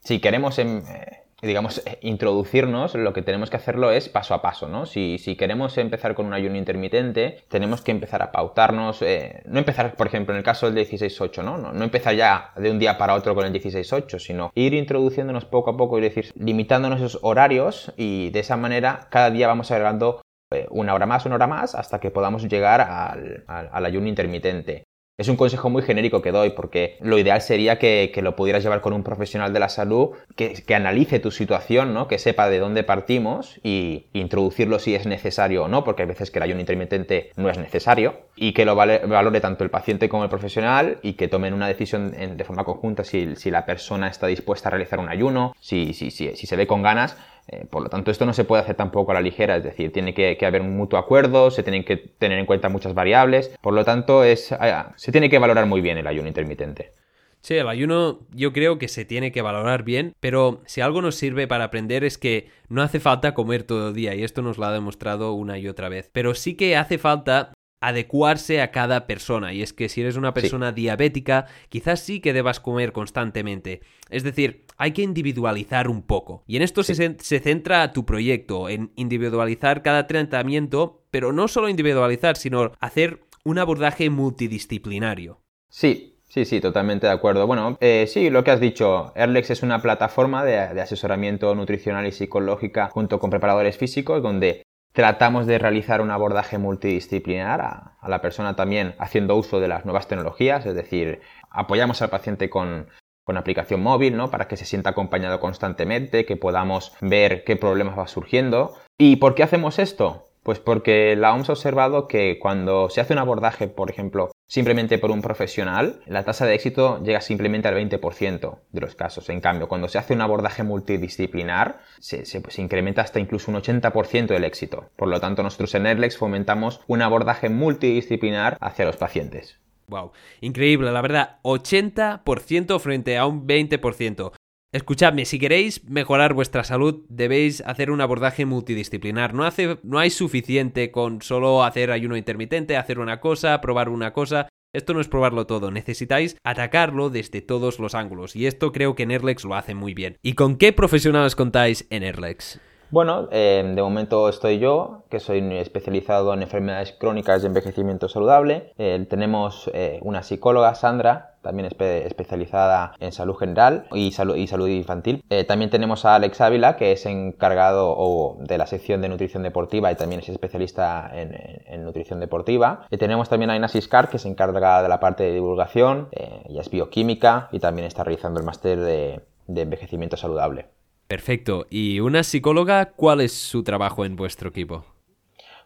Si 0.00 0.20
queremos... 0.20 0.58
En, 0.58 0.84
eh, 0.86 1.27
digamos, 1.40 1.86
eh, 1.86 1.98
introducirnos, 2.02 2.94
lo 2.94 3.12
que 3.12 3.22
tenemos 3.22 3.50
que 3.50 3.56
hacerlo 3.56 3.90
es 3.90 4.08
paso 4.08 4.34
a 4.34 4.42
paso, 4.42 4.68
¿no? 4.68 4.86
Si, 4.86 5.18
si 5.18 5.36
queremos 5.36 5.78
empezar 5.78 6.14
con 6.14 6.26
un 6.26 6.34
ayuno 6.34 6.56
intermitente, 6.56 7.44
tenemos 7.48 7.80
que 7.80 7.92
empezar 7.92 8.22
a 8.22 8.32
pautarnos, 8.32 9.02
eh, 9.02 9.42
no 9.46 9.58
empezar, 9.58 9.94
por 9.94 10.06
ejemplo, 10.08 10.34
en 10.34 10.38
el 10.38 10.44
caso 10.44 10.70
del 10.70 10.84
16-8, 10.84 11.44
¿no? 11.44 11.58
¿no? 11.58 11.72
No 11.72 11.84
empezar 11.84 12.14
ya 12.14 12.52
de 12.56 12.70
un 12.70 12.78
día 12.78 12.98
para 12.98 13.14
otro 13.14 13.34
con 13.34 13.46
el 13.46 13.52
16-8, 13.52 14.18
sino 14.18 14.50
ir 14.54 14.74
introduciéndonos 14.74 15.44
poco 15.44 15.70
a 15.70 15.76
poco 15.76 15.98
y 15.98 16.02
decir, 16.02 16.32
limitándonos 16.34 17.00
esos 17.00 17.20
horarios 17.22 17.92
y 17.96 18.30
de 18.30 18.40
esa 18.40 18.56
manera 18.56 19.06
cada 19.10 19.30
día 19.30 19.46
vamos 19.46 19.70
agregando 19.70 20.22
eh, 20.50 20.66
una 20.70 20.94
hora 20.94 21.06
más, 21.06 21.24
una 21.26 21.36
hora 21.36 21.46
más, 21.46 21.74
hasta 21.74 22.00
que 22.00 22.10
podamos 22.10 22.48
llegar 22.48 22.80
al, 22.80 23.44
al 23.46 23.86
ayuno 23.86 24.08
intermitente. 24.08 24.87
Es 25.18 25.26
un 25.26 25.34
consejo 25.34 25.68
muy 25.68 25.82
genérico 25.82 26.22
que 26.22 26.30
doy 26.30 26.50
porque 26.50 26.96
lo 27.00 27.18
ideal 27.18 27.42
sería 27.42 27.76
que, 27.80 28.12
lo 28.22 28.36
pudieras 28.36 28.62
llevar 28.62 28.80
con 28.80 28.92
un 28.92 29.02
profesional 29.02 29.52
de 29.52 29.58
la 29.58 29.68
salud 29.68 30.10
que, 30.36 30.62
analice 30.72 31.18
tu 31.18 31.32
situación, 31.32 31.92
¿no? 31.92 32.06
que 32.06 32.20
sepa 32.20 32.48
de 32.48 32.60
dónde 32.60 32.84
partimos 32.84 33.58
y 33.64 34.06
introducirlo 34.12 34.78
si 34.78 34.94
es 34.94 35.06
necesario 35.06 35.64
o 35.64 35.68
no, 35.68 35.82
porque 35.82 36.02
hay 36.02 36.08
veces 36.08 36.30
que 36.30 36.38
el 36.38 36.44
ayuno 36.44 36.60
intermitente 36.60 37.32
no 37.34 37.50
es 37.50 37.58
necesario 37.58 38.14
y 38.36 38.52
que 38.52 38.64
lo 38.64 38.76
valore 38.76 39.40
tanto 39.40 39.64
el 39.64 39.70
paciente 39.70 40.08
como 40.08 40.22
el 40.22 40.30
profesional 40.30 41.00
y 41.02 41.14
que 41.14 41.26
tomen 41.26 41.52
una 41.52 41.66
decisión 41.66 42.12
de 42.12 42.44
forma 42.44 42.62
conjunta 42.62 43.02
si, 43.02 43.34
si, 43.34 43.50
la 43.50 43.66
persona 43.66 44.06
está 44.06 44.28
dispuesta 44.28 44.68
a 44.68 44.70
realizar 44.70 45.00
un 45.00 45.08
ayuno, 45.08 45.52
si, 45.58 45.94
si, 45.94 46.12
si 46.12 46.36
se 46.36 46.56
ve 46.56 46.68
con 46.68 46.80
ganas 46.80 47.16
eh, 47.50 47.64
por 47.68 47.82
lo 47.82 47.88
tanto, 47.88 48.10
esto 48.10 48.26
no 48.26 48.34
se 48.34 48.44
puede 48.44 48.62
hacer 48.62 48.76
tampoco 48.76 49.10
a 49.10 49.14
la 49.14 49.22
ligera, 49.22 49.56
es 49.56 49.64
decir, 49.64 49.90
tiene 49.90 50.12
que, 50.12 50.36
haber 50.44 50.60
un 50.60 50.76
mutuo 50.76 50.98
acuerdo, 50.98 51.50
se 51.50 51.62
tienen 51.62 51.84
que 51.84 51.96
tener 51.96 52.38
en 52.38 52.44
cuenta 52.44 52.68
muchas 52.68 52.92
variables, 52.92 53.56
por 53.62 53.72
lo 53.72 53.84
tanto, 53.84 54.22
es, 54.22 54.52
ah, 54.52 54.92
se 54.96 55.12
tiene 55.12 55.30
que 55.30 55.38
valorar 55.38 55.64
muy 55.66 55.80
bien 55.80 55.96
el 55.96 56.06
ayuno 56.06 56.28
intermitente. 56.28 56.92
Sí, 57.40 57.54
el 57.54 57.68
ayuno 57.68 58.20
yo 58.32 58.52
creo 58.52 58.78
que 58.78 58.88
se 58.88 59.04
tiene 59.04 59.32
que 59.32 59.42
valorar 59.42 59.82
bien, 59.82 60.14
pero 60.20 60.60
si 60.66 60.82
algo 60.82 61.00
nos 61.00 61.14
sirve 61.14 61.46
para 61.46 61.64
aprender 61.64 62.04
es 62.04 62.18
que 62.18 62.50
no 62.68 62.82
hace 62.82 63.00
falta 63.00 63.32
comer 63.32 63.62
todo 63.62 63.88
el 63.88 63.94
día, 63.94 64.14
y 64.14 64.24
esto 64.24 64.42
nos 64.42 64.58
lo 64.58 64.66
ha 64.66 64.72
demostrado 64.72 65.32
una 65.32 65.58
y 65.58 65.68
otra 65.68 65.88
vez, 65.88 66.10
pero 66.12 66.34
sí 66.34 66.54
que 66.54 66.76
hace 66.76 66.98
falta 66.98 67.52
adecuarse 67.80 68.60
a 68.60 68.70
cada 68.70 69.06
persona. 69.06 69.52
Y 69.52 69.62
es 69.62 69.72
que 69.72 69.88
si 69.88 70.00
eres 70.00 70.16
una 70.16 70.34
persona 70.34 70.72
diabética, 70.72 71.46
quizás 71.68 72.00
sí 72.00 72.20
que 72.20 72.32
debas 72.32 72.60
comer 72.60 72.92
constantemente. 72.92 73.80
Es 74.10 74.24
decir, 74.24 74.64
hay 74.78 74.92
que 74.92 75.02
individualizar 75.02 75.88
un 75.88 76.02
poco. 76.02 76.44
Y 76.46 76.56
en 76.56 76.62
esto 76.62 76.82
se, 76.82 76.94
se, 76.94 77.40
centra 77.40 77.92
tu 77.92 78.06
proyecto, 78.06 78.68
en 78.68 78.92
individualizar 78.96 79.82
cada 79.82 80.06
tratamiento, 80.06 81.02
pero 81.10 81.32
no 81.32 81.48
solo 81.48 81.68
individualizar, 81.68 82.36
sino 82.36 82.72
hacer 82.80 83.20
un 83.44 83.58
abordaje 83.58 84.08
multidisciplinario. 84.08 85.40
Sí, 85.68 86.14
Sí, 86.30 86.44
sí, 86.44 86.60
totalmente 86.60 87.06
de 87.06 87.12
acuerdo. 87.14 87.46
Bueno, 87.46 87.78
eh, 87.80 88.04
sí, 88.06 88.28
lo 88.28 88.44
que 88.44 88.50
has 88.50 88.60
dicho, 88.60 89.12
Erlex 89.16 89.48
es 89.48 89.62
una 89.62 89.80
plataforma 89.80 90.44
de, 90.44 90.58
asesoramiento 90.58 91.54
nutricional 91.54 92.06
y 92.06 92.12
psicológica 92.12 92.90
junto 92.90 93.18
con 93.18 93.30
preparadores 93.30 93.78
físicos 93.78 94.22
donde 94.22 94.62
Tratamos 94.92 95.46
de 95.46 95.58
realizar 95.58 96.00
un 96.00 96.10
abordaje 96.10 96.58
multidisciplinar 96.58 97.60
a, 97.60 98.08
la 98.08 98.20
persona 98.20 98.56
también 98.56 98.96
haciendo 98.98 99.36
uso 99.36 99.60
de 99.60 99.68
las 99.68 99.84
nuevas 99.84 100.08
tecnologías, 100.08 100.66
es 100.66 100.74
decir, 100.74 101.20
apoyamos 101.50 102.02
al 102.02 102.10
paciente 102.10 102.50
con, 102.50 102.88
con 103.28 103.36
aplicación 103.36 103.82
móvil, 103.82 104.16
¿no? 104.16 104.30
Para 104.30 104.48
que 104.48 104.56
se 104.56 104.64
sienta 104.64 104.88
acompañado 104.88 105.38
constantemente, 105.38 106.24
que 106.24 106.36
podamos 106.38 106.94
ver 107.02 107.44
qué 107.44 107.56
problemas 107.56 107.98
va 107.98 108.08
surgiendo. 108.08 108.74
¿Y 108.96 109.16
por 109.16 109.34
qué 109.34 109.42
hacemos 109.42 109.78
esto? 109.78 110.30
Pues 110.42 110.60
porque 110.60 111.14
la 111.14 111.34
OMS 111.34 111.50
ha 111.50 111.52
observado 111.52 112.08
que 112.08 112.38
cuando 112.38 112.88
se 112.88 113.02
hace 113.02 113.12
un 113.12 113.18
abordaje, 113.18 113.68
por 113.68 113.90
ejemplo, 113.90 114.30
simplemente 114.46 114.96
por 114.96 115.10
un 115.10 115.20
profesional, 115.20 116.00
la 116.06 116.24
tasa 116.24 116.46
de 116.46 116.54
éxito 116.54 117.02
llega 117.02 117.20
simplemente 117.20 117.68
al 117.68 117.74
20% 117.74 118.60
de 118.72 118.80
los 118.80 118.94
casos. 118.94 119.28
En 119.28 119.42
cambio, 119.42 119.68
cuando 119.68 119.88
se 119.88 119.98
hace 119.98 120.14
un 120.14 120.22
abordaje 120.22 120.62
multidisciplinar, 120.62 121.80
se, 121.98 122.24
pues, 122.40 122.58
incrementa 122.58 123.02
hasta 123.02 123.20
incluso 123.20 123.50
un 123.50 123.58
80% 123.58 124.28
del 124.28 124.44
éxito. 124.44 124.88
Por 124.96 125.08
lo 125.08 125.20
tanto, 125.20 125.42
nosotros 125.42 125.74
en 125.74 125.84
Erlex 125.84 126.16
fomentamos 126.16 126.80
un 126.86 127.02
abordaje 127.02 127.50
multidisciplinar 127.50 128.56
hacia 128.58 128.86
los 128.86 128.96
pacientes. 128.96 129.60
Wow, 129.88 130.12
increíble, 130.40 130.92
la 130.92 131.00
verdad, 131.00 131.38
80% 131.42 132.78
frente 132.78 133.18
a 133.18 133.26
un 133.26 133.46
20%. 133.46 134.32
Escuchadme, 134.70 135.24
si 135.24 135.38
queréis 135.38 135.82
mejorar 135.88 136.34
vuestra 136.34 136.62
salud, 136.62 137.06
debéis 137.08 137.62
hacer 137.62 137.90
un 137.90 138.02
abordaje 138.02 138.44
multidisciplinar. 138.44 139.32
No, 139.32 139.44
hace, 139.44 139.78
no 139.82 139.98
hay 139.98 140.10
suficiente 140.10 140.90
con 140.90 141.22
solo 141.22 141.64
hacer 141.64 141.90
ayuno 141.90 142.18
intermitente, 142.18 142.76
hacer 142.76 142.98
una 142.98 143.18
cosa, 143.18 143.58
probar 143.62 143.88
una 143.88 144.12
cosa. 144.12 144.48
Esto 144.74 144.92
no 144.92 145.00
es 145.00 145.08
probarlo 145.08 145.46
todo, 145.46 145.70
necesitáis 145.70 146.36
atacarlo 146.44 147.08
desde 147.08 147.40
todos 147.40 147.78
los 147.78 147.94
ángulos 147.94 148.36
y 148.36 148.46
esto 148.46 148.70
creo 148.70 148.94
que 148.94 149.06
Nerlex 149.06 149.44
lo 149.44 149.54
hace 149.54 149.74
muy 149.74 149.94
bien. 149.94 150.18
¿Y 150.22 150.34
con 150.34 150.58
qué 150.58 150.74
profesionales 150.74 151.34
contáis 151.34 151.86
en 151.88 152.02
Nerlex? 152.02 152.60
Bueno, 152.90 153.28
eh, 153.30 153.62
de 153.74 153.82
momento 153.82 154.30
estoy 154.30 154.58
yo, 154.58 155.02
que 155.10 155.20
soy 155.20 155.40
especializado 155.58 156.32
en 156.32 156.42
enfermedades 156.42 156.92
crónicas 156.92 157.42
de 157.42 157.48
envejecimiento 157.48 158.08
saludable. 158.08 158.72
Eh, 158.78 159.06
tenemos 159.10 159.70
eh, 159.74 159.98
una 160.02 160.22
psicóloga, 160.22 160.74
Sandra, 160.74 161.34
también 161.42 161.66
especializada 161.66 162.94
en 162.98 163.12
salud 163.12 163.34
general 163.36 163.86
y 163.92 164.08
y 164.08 164.46
salud 164.46 164.68
infantil. 164.68 165.22
Eh, 165.30 165.44
también 165.44 165.70
tenemos 165.70 166.04
a 166.04 166.14
Alex 166.14 166.40
Ávila, 166.40 166.76
que 166.76 166.92
es 166.92 167.06
encargado 167.06 168.36
de 168.40 168.58
la 168.58 168.66
sección 168.66 169.00
de 169.00 169.08
nutrición 169.08 169.42
deportiva 169.42 169.92
y 169.92 169.94
también 169.94 170.20
es 170.20 170.28
especialista 170.28 171.10
en, 171.14 171.84
nutrición 171.84 172.20
deportiva. 172.20 172.86
Y 172.90 172.96
tenemos 172.96 173.28
también 173.28 173.50
a 173.50 173.56
Ina 173.56 173.68
Siscar, 173.68 174.08
que 174.08 174.18
se 174.18 174.28
encarga 174.28 174.82
de 174.82 174.88
la 174.88 175.00
parte 175.00 175.24
de 175.24 175.32
divulgación, 175.32 176.08
eh, 176.12 176.42
ella 176.48 176.60
es 176.60 176.70
bioquímica 176.70 177.48
y 177.52 177.60
también 177.60 177.86
está 177.86 178.04
realizando 178.04 178.40
el 178.40 178.46
máster 178.46 178.78
de 178.78 179.22
envejecimiento 179.46 180.16
saludable. 180.16 180.77
Perfecto. 181.08 181.66
¿Y 181.70 182.00
una 182.00 182.22
psicóloga, 182.22 182.92
cuál 182.92 183.22
es 183.22 183.32
su 183.32 183.64
trabajo 183.64 184.04
en 184.04 184.14
vuestro 184.14 184.50
equipo? 184.50 184.84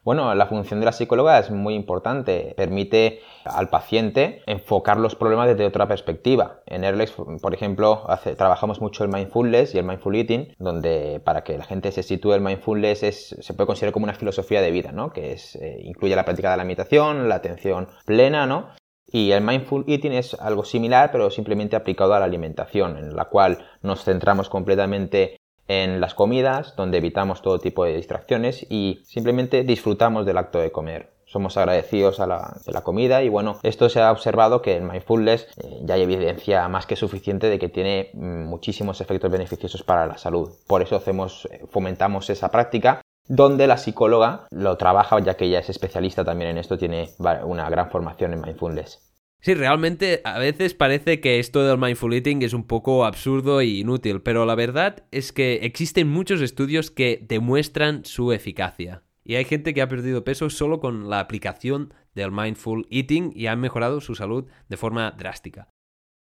Bueno, 0.04 0.34
la 0.34 0.46
función 0.46 0.80
de 0.80 0.86
la 0.86 0.92
psicóloga 0.92 1.38
es 1.38 1.50
muy 1.50 1.74
importante. 1.74 2.54
Permite 2.56 3.20
al 3.44 3.68
paciente 3.68 4.42
enfocar 4.46 4.98
los 4.98 5.14
problemas 5.14 5.48
desde 5.48 5.64
otra 5.64 5.86
perspectiva. 5.86 6.60
En 6.66 6.84
Airlex, 6.84 7.12
por 7.40 7.54
ejemplo, 7.54 8.04
trabajamos 8.36 8.80
mucho 8.80 9.04
el 9.04 9.10
mindfulness 9.10 9.74
y 9.74 9.78
el 9.78 9.84
mindful 9.84 10.16
eating, 10.16 10.54
donde 10.58 11.20
para 11.24 11.42
que 11.44 11.58
la 11.58 11.64
gente 11.64 11.92
se 11.92 12.02
sitúe 12.02 12.34
el 12.34 12.40
mindfulness 12.40 13.36
se 13.40 13.54
puede 13.54 13.66
considerar 13.66 13.92
como 13.92 14.04
una 14.04 14.14
filosofía 14.14 14.60
de 14.60 14.72
vida, 14.72 14.90
¿no? 14.90 15.12
Que 15.12 15.32
es, 15.32 15.56
eh, 15.56 15.80
incluye 15.84 16.16
la 16.16 16.24
práctica 16.24 16.50
de 16.52 16.56
la 16.56 16.64
meditación, 16.64 17.28
la 17.28 17.36
atención 17.36 17.88
plena, 18.04 18.46
¿no? 18.46 18.70
Y 19.12 19.30
el 19.32 19.42
mindful 19.42 19.84
eating 19.86 20.12
es 20.12 20.34
algo 20.34 20.64
similar, 20.64 21.12
pero 21.12 21.30
simplemente 21.30 21.76
aplicado 21.76 22.14
a 22.14 22.18
la 22.18 22.24
alimentación, 22.24 22.96
en 22.96 23.14
la 23.14 23.26
cual 23.26 23.58
nos 23.82 24.04
centramos 24.04 24.48
completamente 24.48 25.36
en 25.68 26.00
las 26.00 26.14
comidas, 26.14 26.74
donde 26.76 26.98
evitamos 26.98 27.42
todo 27.42 27.58
tipo 27.58 27.84
de 27.84 27.96
distracciones 27.96 28.66
y 28.70 29.02
simplemente 29.04 29.64
disfrutamos 29.64 30.24
del 30.24 30.38
acto 30.38 30.58
de 30.58 30.72
comer. 30.72 31.12
Somos 31.26 31.56
agradecidos 31.56 32.20
a 32.20 32.26
la, 32.26 32.82
comida 32.82 33.22
y 33.22 33.28
bueno, 33.28 33.58
esto 33.62 33.88
se 33.88 34.00
ha 34.00 34.12
observado 34.12 34.60
que 34.60 34.76
en 34.76 34.86
mindfulness 34.86 35.46
eh, 35.62 35.80
ya 35.82 35.94
hay 35.94 36.02
evidencia 36.02 36.68
más 36.68 36.84
que 36.84 36.96
suficiente 36.96 37.48
de 37.48 37.58
que 37.58 37.68
tiene 37.68 38.10
mm, 38.12 38.44
muchísimos 38.44 39.00
efectos 39.00 39.30
beneficiosos 39.30 39.82
para 39.82 40.06
la 40.06 40.18
salud. 40.18 40.50
Por 40.66 40.82
eso 40.82 40.96
hacemos, 40.96 41.48
eh, 41.50 41.64
fomentamos 41.70 42.28
esa 42.28 42.50
práctica 42.50 43.01
donde 43.28 43.66
la 43.66 43.78
psicóloga 43.78 44.46
lo 44.50 44.76
trabaja 44.76 45.18
ya 45.20 45.36
que 45.36 45.46
ella 45.46 45.60
es 45.60 45.70
especialista 45.70 46.24
también 46.24 46.50
en 46.50 46.58
esto, 46.58 46.78
tiene 46.78 47.10
una 47.44 47.68
gran 47.70 47.90
formación 47.90 48.32
en 48.32 48.40
mindfulness. 48.40 49.12
Sí, 49.40 49.54
realmente 49.54 50.20
a 50.24 50.38
veces 50.38 50.72
parece 50.72 51.20
que 51.20 51.40
esto 51.40 51.64
del 51.64 51.76
mindful 51.76 52.14
eating 52.14 52.42
es 52.42 52.52
un 52.52 52.64
poco 52.64 53.04
absurdo 53.04 53.60
e 53.60 53.66
inútil, 53.66 54.22
pero 54.22 54.46
la 54.46 54.54
verdad 54.54 55.04
es 55.10 55.32
que 55.32 55.54
existen 55.64 56.08
muchos 56.08 56.40
estudios 56.40 56.92
que 56.92 57.24
demuestran 57.26 58.04
su 58.04 58.32
eficacia. 58.32 59.02
Y 59.24 59.34
hay 59.34 59.44
gente 59.44 59.74
que 59.74 59.82
ha 59.82 59.88
perdido 59.88 60.22
peso 60.22 60.48
solo 60.48 60.78
con 60.78 61.10
la 61.10 61.18
aplicación 61.18 61.92
del 62.14 62.30
mindful 62.30 62.86
eating 62.88 63.32
y 63.34 63.46
han 63.48 63.60
mejorado 63.60 64.00
su 64.00 64.14
salud 64.14 64.46
de 64.68 64.76
forma 64.76 65.10
drástica. 65.10 65.68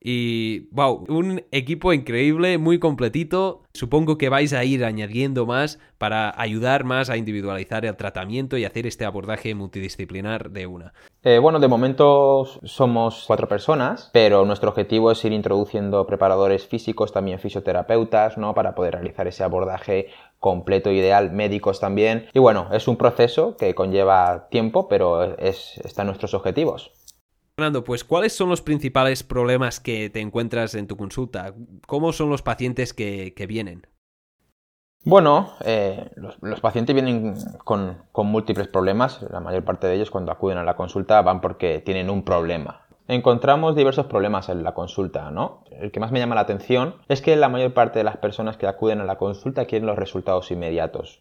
Y, 0.05 0.69
wow, 0.73 1.05
un 1.09 1.45
equipo 1.53 1.93
increíble, 1.93 2.59
muy 2.59 2.79
completito. 2.79 3.63
Supongo 3.73 4.19
que 4.19 4.29
vais 4.29 4.53
a 4.53 4.65
ir 4.65 4.85
añadiendo 4.85 5.47
más 5.47 5.79
para 5.99 6.35
ayudar 6.37 6.85
más 6.85 7.09
a 7.09 7.17
individualizar 7.17 7.85
el 7.85 7.97
tratamiento 7.97 8.57
y 8.57 8.65
hacer 8.65 8.87
este 8.87 9.05
abordaje 9.05 9.55
multidisciplinar 9.55 10.51
de 10.51 10.67
una. 10.67 10.93
Eh, 11.23 11.39
bueno, 11.39 11.61
de 11.61 11.69
momento 11.69 12.45
somos 12.65 13.25
cuatro 13.29 13.47
personas, 13.47 14.11
pero 14.13 14.45
nuestro 14.45 14.71
objetivo 14.71 15.13
es 15.13 15.25
ir 15.25 15.33
introduciendo 15.33 16.05
preparadores 16.05 16.67
físicos, 16.67 17.13
también 17.13 17.39
fisioterapeutas, 17.39 18.37
¿no? 18.39 18.55
Para 18.55 18.75
poder 18.75 18.95
realizar 18.95 19.29
ese 19.29 19.45
abordaje 19.45 20.09
completo 20.41 20.91
ideal, 20.91 21.31
médicos 21.31 21.79
también. 21.79 22.27
Y 22.35 22.41
bueno, 22.41 22.69
es 22.73 22.89
un 22.89 22.97
proceso 22.97 23.57
que 23.57 23.77
conlleva 23.77 24.49
tiempo, 24.51 24.89
pero 24.89 25.39
es, 25.39 25.79
está 25.85 26.03
en 26.03 26.09
nuestros 26.09 26.35
objetivos. 26.35 26.91
Fernando, 27.57 27.85
pues 27.85 28.03
¿cuáles 28.03 28.33
son 28.33 28.49
los 28.49 28.63
principales 28.63 29.23
problemas 29.23 29.79
que 29.79 30.09
te 30.09 30.21
encuentras 30.21 30.75
en 30.75 30.87
tu 30.87 30.97
consulta? 30.97 31.55
¿Cómo 31.87 32.15
son 32.15 32.31
los 32.31 32.41
pacientes 32.41 32.95
que, 32.95 33.35
vienen? 33.47 33.87
Bueno, 35.05 35.53
eh, 35.63 36.11
los, 36.17 36.61
pacientes 36.61 36.95
vienen 36.95 37.35
con, 37.63 37.99
múltiples 38.15 38.69
problemas. 38.69 39.21
La 39.31 39.41
mayor 39.41 39.65
parte 39.65 39.87
de 39.87 39.97
ellos 39.97 40.11
cuando 40.11 40.33
acuden 40.33 40.57
a 40.57 40.65
la 40.65 40.77
consulta 40.77 41.21
van 41.21 41.43
porque 41.43 41.81
tienen 41.81 42.09
un 42.09 42.25
problema. 42.25 42.87
Encontramos 43.07 43.77
diversos 43.77 44.07
problemas 44.07 44.49
en 44.49 44.63
la 44.63 44.73
consulta, 44.73 45.31
¿no? 45.31 45.65
El 45.73 45.91
que 45.91 46.01
más 46.01 46.11
me 46.11 46.21
llama 46.21 46.37
la 46.37 46.43
atención 46.43 46.95
es 47.09 47.21
que 47.21 47.37
la 47.37 47.51
mayor 47.51 47.75
parte 47.75 47.99
de 47.99 48.05
las 48.05 48.17
personas 48.17 48.57
que 48.57 48.67
acuden 48.67 49.01
a 49.03 49.05
la 49.05 49.19
consulta 49.19 49.67
quieren 49.67 49.87
los 49.87 49.99
resultados 49.99 50.51
inmediatos. 50.51 51.21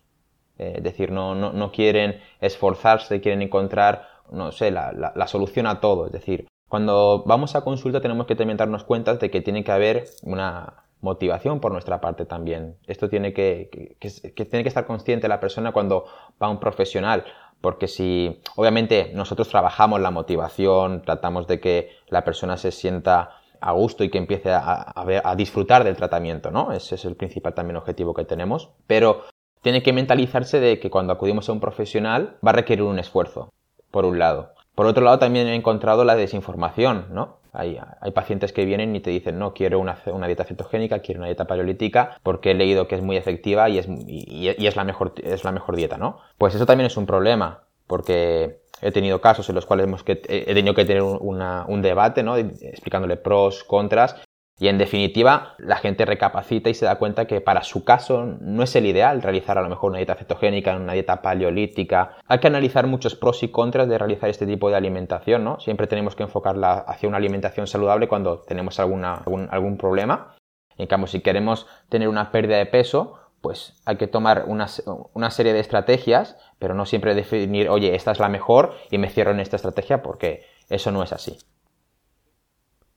Eh, 0.57 0.75
es 0.77 0.83
decir, 0.83 1.11
no, 1.11 1.35
no 1.35 1.71
quieren 1.73 2.21
esforzarse, 2.39 3.19
quieren 3.19 3.41
encontrar 3.41 4.10
no 4.31 4.51
sé, 4.51 4.71
la, 4.71 5.27
solución 5.27 5.67
a 5.67 5.79
todo. 5.79 6.07
Es 6.07 6.11
decir, 6.11 6.47
cuando 6.67 7.23
vamos 7.25 7.55
a 7.55 7.63
consulta 7.63 8.01
tenemos 8.01 8.25
que 8.25 8.35
también 8.35 8.57
darnos 8.57 8.83
cuenta 8.83 9.15
de 9.15 9.29
que 9.29 9.41
tiene 9.41 9.63
que 9.63 9.71
haber 9.71 10.05
una 10.23 10.85
motivación 11.01 11.59
por 11.59 11.71
nuestra 11.71 12.00
parte 12.00 12.25
también. 12.25 12.77
Esto 12.88 13.09
tiene 13.09 13.33
que, 13.33 13.97
que, 14.00 14.45
tiene 14.45 14.63
que 14.63 14.69
estar 14.69 14.85
consciente 14.85 15.27
la 15.27 15.39
persona 15.39 15.71
cuando 15.71 16.05
va 16.41 16.47
a 16.47 16.50
un 16.50 16.59
profesional. 16.59 17.25
Porque 17.59 17.88
si, 17.88 18.41
obviamente, 18.55 19.11
nosotros 19.13 19.50
trabajamos 19.50 20.00
la 20.00 20.09
motivación, 20.09 21.03
tratamos 21.03 21.45
de 21.45 21.59
que 21.59 21.89
la 22.07 22.23
persona 22.23 22.57
se 22.57 22.71
sienta 22.71 23.41
a 23.59 23.71
gusto 23.73 24.03
y 24.03 24.09
que 24.09 24.17
empiece 24.17 24.51
a, 24.51 24.93
a, 24.95 25.35
disfrutar 25.35 25.83
del 25.83 25.95
tratamiento, 25.95 26.50
¿no? 26.50 26.71
Ese 26.71 26.95
es 26.95 27.05
el 27.05 27.15
principal 27.15 27.53
también 27.53 27.77
objetivo 27.77 28.15
que 28.15 28.25
tenemos. 28.25 28.71
Pero 28.88 29.25
tiene 29.61 29.83
que 29.83 29.93
mentalizarse 29.93 30.59
de 30.59 30.79
que 30.79 30.89
cuando 30.89 31.13
acudimos 31.13 31.50
a 31.50 31.51
un 31.51 31.59
profesional 31.59 32.38
va 32.45 32.50
a 32.50 32.53
requerir 32.53 32.83
un 32.83 32.97
esfuerzo 32.97 33.51
por 33.91 34.05
un 34.05 34.19
lado. 34.19 34.53
Por 34.75 34.86
otro 34.86 35.03
lado, 35.03 35.19
también 35.19 35.48
he 35.48 35.55
encontrado 35.55 36.03
la 36.05 36.15
desinformación, 36.15 37.07
¿no? 37.12 37.39
Hay, 37.53 37.77
hay, 38.00 38.12
pacientes 38.12 38.53
que 38.53 38.63
vienen 38.63 38.95
y 38.95 39.01
te 39.01 39.10
dicen, 39.10 39.38
no, 39.38 39.53
quiero 39.53 39.79
una, 39.79 39.98
una, 40.05 40.27
dieta 40.27 40.45
cetogénica, 40.45 41.00
quiero 41.00 41.19
una 41.19 41.27
dieta 41.27 41.45
paleolítica, 41.45 42.17
porque 42.24 42.51
he 42.51 42.53
leído 42.53 42.88
que 42.88 42.95
es 42.95 43.01
muy 43.01 43.17
efectiva 43.17 43.67
y 43.69 43.77
es, 43.77 43.88
y, 43.89 44.48
es, 44.48 44.75
la 44.77 44.86
mejor, 44.86 45.13
es 45.21 45.43
la 45.43 45.51
mejor 45.51 45.75
dieta, 45.75 45.98
¿no? 45.98 46.19
Pues 46.38 46.55
eso 46.55 46.65
también 46.65 46.88
es 46.88 46.95
un 46.95 47.05
problema, 47.05 47.63
porque 47.88 48.62
he 48.81 48.91
tenido 48.91 49.19
casos 49.19 49.50
en 49.50 49.55
los 49.55 49.65
cuales 49.65 49.86
hemos 49.86 50.03
que, 50.03 50.21
he 50.29 50.53
tenido 50.53 50.74
que 50.74 50.86
tener 50.86 51.03
un 51.03 51.81
debate, 51.81 52.24
¿no? 52.24 52.38
Explicándole 52.38 53.17
pros, 53.17 53.65
contras, 53.65 54.15
y 54.61 54.67
en 54.67 54.77
definitiva, 54.77 55.55
la 55.57 55.77
gente 55.77 56.05
recapacita 56.05 56.69
y 56.69 56.75
se 56.75 56.85
da 56.85 56.99
cuenta 56.99 57.25
que 57.25 57.41
para 57.41 57.63
su 57.63 57.83
caso 57.83 58.37
no 58.41 58.61
es 58.61 58.75
el 58.75 58.85
ideal 58.85 59.23
realizar 59.23 59.57
a 59.57 59.63
lo 59.63 59.69
mejor 59.69 59.89
una 59.89 59.97
dieta 59.97 60.13
cetogénica, 60.13 60.75
una 60.75 60.93
dieta 60.93 61.23
paleolítica. 61.23 62.17
Hay 62.27 62.37
que 62.37 62.45
analizar 62.45 62.85
muchos 62.85 63.15
pros 63.15 63.41
y 63.41 63.47
contras 63.47 63.89
de 63.89 63.97
realizar 63.97 64.29
este 64.29 64.45
tipo 64.45 64.69
de 64.69 64.75
alimentación, 64.75 65.43
¿no? 65.43 65.59
Siempre 65.59 65.87
tenemos 65.87 66.15
que 66.15 66.21
enfocarla 66.21 66.73
hacia 66.73 67.09
una 67.09 67.17
alimentación 67.17 67.65
saludable 67.65 68.07
cuando 68.07 68.41
tenemos 68.41 68.79
alguna, 68.79 69.15
algún, 69.49 69.77
problema. 69.77 70.35
En 70.77 70.85
cambio, 70.85 71.07
si 71.07 71.21
queremos 71.21 71.65
tener 71.89 72.07
una 72.07 72.31
pérdida 72.31 72.57
de 72.57 72.67
peso, 72.67 73.17
pues 73.41 73.81
hay 73.85 73.97
que 73.97 74.05
tomar 74.05 74.43
una, 74.45 74.67
una, 75.13 75.31
serie 75.31 75.53
de 75.53 75.59
estrategias, 75.59 76.37
pero 76.59 76.75
no 76.75 76.85
siempre 76.85 77.15
definir, 77.15 77.67
oye, 77.67 77.95
esta 77.95 78.11
es 78.11 78.19
la 78.19 78.29
mejor 78.29 78.75
y 78.91 78.99
me 78.99 79.09
cierro 79.09 79.31
en 79.31 79.39
esta 79.39 79.55
estrategia 79.55 80.03
porque 80.03 80.45
eso 80.69 80.91
no 80.91 81.01
es 81.01 81.13
así. 81.13 81.39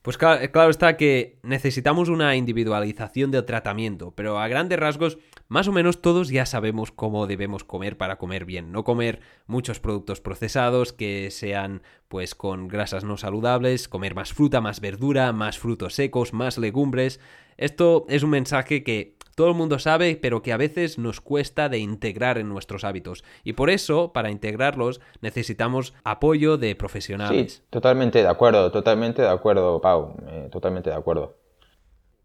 Pues 0.04 0.18
claro, 0.18 0.68
está 0.68 0.98
que 0.98 1.38
necesitamos 1.42 2.10
una 2.10 2.36
individualización 2.36 3.30
del 3.30 3.46
tratamiento, 3.46 4.12
pero 4.14 4.38
a 4.38 4.46
grandes 4.48 4.78
rasgos, 4.78 5.16
más 5.48 5.66
o 5.66 5.72
menos 5.72 6.02
todos 6.02 6.28
ya 6.28 6.44
sabemos 6.44 6.92
cómo 6.92 7.26
debemos 7.26 7.64
comer 7.64 7.96
para 7.96 8.18
comer 8.18 8.44
bien. 8.44 8.70
No 8.70 8.84
comer 8.84 9.20
muchos 9.46 9.80
productos 9.80 10.20
procesados 10.20 10.92
que 10.92 11.30
sean 11.30 11.80
pues 12.08 12.34
con 12.34 12.68
grasas 12.68 13.02
no 13.02 13.16
saludables, 13.16 13.88
comer 13.88 14.14
más 14.14 14.34
fruta, 14.34 14.60
más 14.60 14.82
verdura, 14.82 15.32
más 15.32 15.58
frutos 15.58 15.94
secos, 15.94 16.34
más 16.34 16.58
legumbres. 16.58 17.18
Esto 17.56 18.04
es 18.10 18.22
un 18.24 18.30
mensaje 18.30 18.84
que 18.84 19.16
todo 19.34 19.48
el 19.48 19.54
mundo 19.54 19.78
sabe, 19.78 20.16
pero 20.20 20.42
que 20.42 20.52
a 20.52 20.56
veces 20.56 20.98
nos 20.98 21.20
cuesta 21.20 21.68
de 21.68 21.78
integrar 21.78 22.38
en 22.38 22.48
nuestros 22.48 22.84
hábitos. 22.84 23.24
Y 23.42 23.54
por 23.54 23.70
eso, 23.70 24.12
para 24.12 24.30
integrarlos, 24.30 25.00
necesitamos 25.20 25.94
apoyo 26.04 26.56
de 26.56 26.74
profesionales. 26.76 27.52
Sí, 27.54 27.62
totalmente 27.70 28.20
de 28.20 28.28
acuerdo, 28.28 28.70
totalmente 28.70 29.22
de 29.22 29.28
acuerdo, 29.28 29.80
Pau, 29.80 30.16
eh, 30.28 30.48
totalmente 30.50 30.90
de 30.90 30.96
acuerdo. 30.96 31.36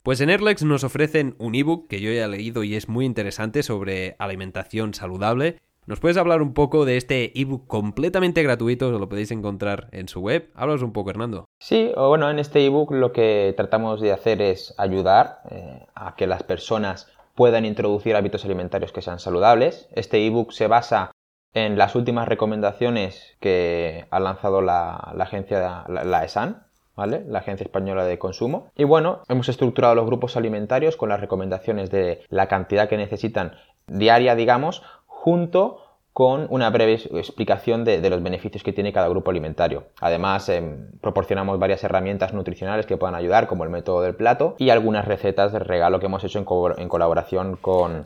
Pues 0.03 0.21
en 0.21 0.29
Airlex 0.29 0.63
nos 0.63 0.83
ofrecen 0.83 1.35
un 1.39 1.55
ebook 1.55 1.87
que 1.87 1.99
yo 1.99 2.11
ya 2.11 2.25
he 2.25 2.27
leído 2.27 2.63
y 2.63 2.75
es 2.75 2.87
muy 2.87 3.05
interesante 3.05 3.63
sobre 3.63 4.15
alimentación 4.17 4.93
saludable. 4.93 5.57
¿Nos 5.89 5.99
puedes 5.99 6.17
hablar 6.17 6.43
un 6.43 6.53
poco 6.53 6.85
de 6.85 6.97
este 6.97 7.31
ebook 7.41 7.65
completamente 7.65 8.43
gratuito? 8.43 8.91
Lo 8.91 9.09
podéis 9.09 9.31
encontrar 9.31 9.87
en 9.91 10.07
su 10.07 10.19
web. 10.21 10.51
Háblanos 10.53 10.83
un 10.83 10.93
poco, 10.93 11.09
Hernando. 11.09 11.45
Sí, 11.59 11.91
bueno, 11.97 12.29
en 12.29 12.37
este 12.37 12.63
ebook 12.63 12.91
lo 12.91 13.11
que 13.11 13.55
tratamos 13.57 13.99
de 13.99 14.11
hacer 14.11 14.39
es 14.39 14.75
ayudar 14.77 15.39
eh, 15.49 15.87
a 15.95 16.15
que 16.15 16.27
las 16.27 16.43
personas 16.43 17.11
puedan 17.33 17.65
introducir 17.65 18.15
hábitos 18.15 18.45
alimentarios 18.45 18.91
que 18.91 19.01
sean 19.01 19.17
saludables. 19.17 19.89
Este 19.91 20.23
ebook 20.23 20.51
se 20.51 20.67
basa 20.67 21.09
en 21.55 21.75
las 21.75 21.95
últimas 21.95 22.27
recomendaciones 22.27 23.35
que 23.39 24.05
ha 24.11 24.19
lanzado 24.19 24.61
la, 24.61 24.93
agencia, 25.19 25.85
la, 25.87 26.23
ESAN, 26.23 26.67
¿Vale? 26.95 27.23
la 27.27 27.39
Agencia 27.39 27.63
Española 27.63 28.03
de 28.05 28.19
Consumo. 28.19 28.69
Y 28.75 28.83
bueno, 28.83 29.23
hemos 29.27 29.49
estructurado 29.49 29.95
los 29.95 30.05
grupos 30.05 30.37
alimentarios 30.37 30.97
con 30.97 31.09
las 31.09 31.19
recomendaciones 31.19 31.89
de 31.89 32.21
la 32.29 32.47
cantidad 32.47 32.87
que 32.87 32.97
necesitan 32.97 33.53
diaria, 33.87 34.35
digamos, 34.35 34.83
junto 35.21 35.79
con 36.13 36.47
una 36.49 36.69
breve 36.69 36.93
explicación 36.93 37.85
de, 37.85 38.09
los 38.09 38.23
beneficios 38.23 38.63
que 38.63 38.73
tiene 38.73 38.91
cada 38.91 39.07
grupo 39.07 39.31
alimentario. 39.31 39.85
Además, 40.01 40.49
em, 40.49 40.91
proporcionamos 41.01 41.59
varias 41.59 41.83
herramientas 41.83 42.33
nutricionales 42.33 42.85
que 42.85 42.97
puedan 42.97 43.15
ayudar, 43.15 43.47
como 43.47 43.63
el 43.63 43.69
método 43.69 44.01
del 44.01 44.15
plato 44.15 44.55
y 44.57 44.69
algunas 44.69 45.05
recetas 45.05 45.53
de 45.53 45.59
regalo 45.59 45.99
que 45.99 46.07
hemos 46.07 46.23
hecho 46.23 46.39
en, 46.39 46.89
colaboración 46.89 47.57
con 47.57 48.03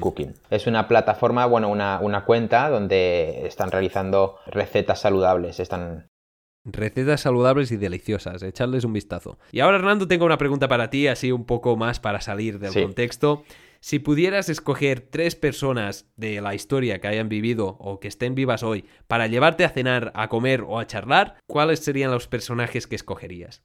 Cooking. 0.00 0.34
Es 0.50 0.66
una 0.66 0.86
plataforma, 0.86 1.46
bueno, 1.46 1.68
una, 1.68 1.98
una 2.00 2.24
cuenta 2.24 2.68
donde 2.68 3.46
están 3.46 3.70
realizando 3.70 4.36
recetas 4.46 5.00
saludables, 5.00 5.60
están 5.60 6.06
Recetas 6.64 7.22
saludables 7.22 7.72
y 7.72 7.78
deliciosas, 7.78 8.42
echarles 8.42 8.84
un 8.84 8.92
vistazo. 8.92 9.38
Y 9.50 9.60
ahora, 9.60 9.78
Hernando, 9.78 10.06
tengo 10.06 10.26
una 10.26 10.36
pregunta 10.36 10.68
para 10.68 10.90
ti, 10.90 11.08
así 11.08 11.32
un 11.32 11.46
poco 11.46 11.74
más 11.76 12.00
para 12.00 12.20
salir 12.20 12.58
del 12.58 12.74
contexto. 12.74 13.44
Si 13.82 13.98
pudieras 13.98 14.50
escoger 14.50 15.00
tres 15.00 15.34
personas 15.34 16.06
de 16.16 16.42
la 16.42 16.54
historia 16.54 17.00
que 17.00 17.08
hayan 17.08 17.30
vivido 17.30 17.78
o 17.80 17.98
que 17.98 18.08
estén 18.08 18.34
vivas 18.34 18.62
hoy 18.62 18.84
para 19.06 19.26
llevarte 19.26 19.64
a 19.64 19.70
cenar, 19.70 20.12
a 20.14 20.28
comer 20.28 20.60
o 20.60 20.78
a 20.78 20.86
charlar, 20.86 21.36
¿cuáles 21.46 21.80
serían 21.80 22.10
los 22.10 22.28
personajes 22.28 22.86
que 22.86 22.96
escogerías? 22.96 23.62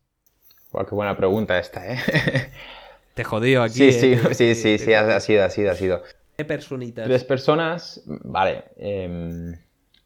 qué 0.72 0.96
buena 0.96 1.16
pregunta 1.16 1.60
esta, 1.60 1.86
¿eh? 1.94 2.00
Te 3.14 3.24
jodió 3.24 3.64
aquí. 3.64 3.74
Sí, 3.74 3.92
sí, 3.92 4.14
¿eh? 4.14 4.34
sí, 4.34 4.56
sí, 4.56 4.78
sí, 4.78 4.94
ha 4.94 5.20
sido, 5.20 5.44
ha 5.44 5.50
sido, 5.50 5.72
ha 5.72 5.76
sido. 5.76 6.04
¿Qué 6.38 6.46
personitas? 6.46 7.06
Tres 7.06 7.24
personas, 7.24 8.02
vale. 8.06 8.66
Em, 8.78 9.54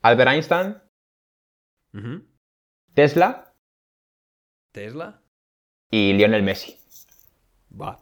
Albert 0.02 0.32
Einstein. 0.32 0.76
Tesla. 2.94 3.54
Tesla. 4.72 5.22
Y 5.92 6.14
Lionel 6.14 6.44
Messi 6.44 6.79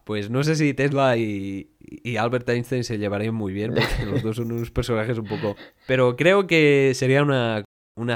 pues 0.04 0.30
no 0.30 0.44
sé 0.44 0.56
si 0.56 0.74
Tesla 0.74 1.18
y, 1.18 1.70
Albert 2.18 2.48
Einstein 2.50 2.84
se 2.84 2.98
llevarían 2.98 3.36
muy 3.36 3.54
bien, 3.54 3.74
porque 3.74 4.06
los 4.12 4.24
dos 4.24 4.36
son 4.38 4.52
unos 4.52 4.72
personajes 4.72 5.18
un 5.18 5.26
poco... 5.26 5.56
Pero 5.86 6.16
creo 6.16 6.48
que 6.48 6.94
sería 6.96 7.24
una, 7.24 7.64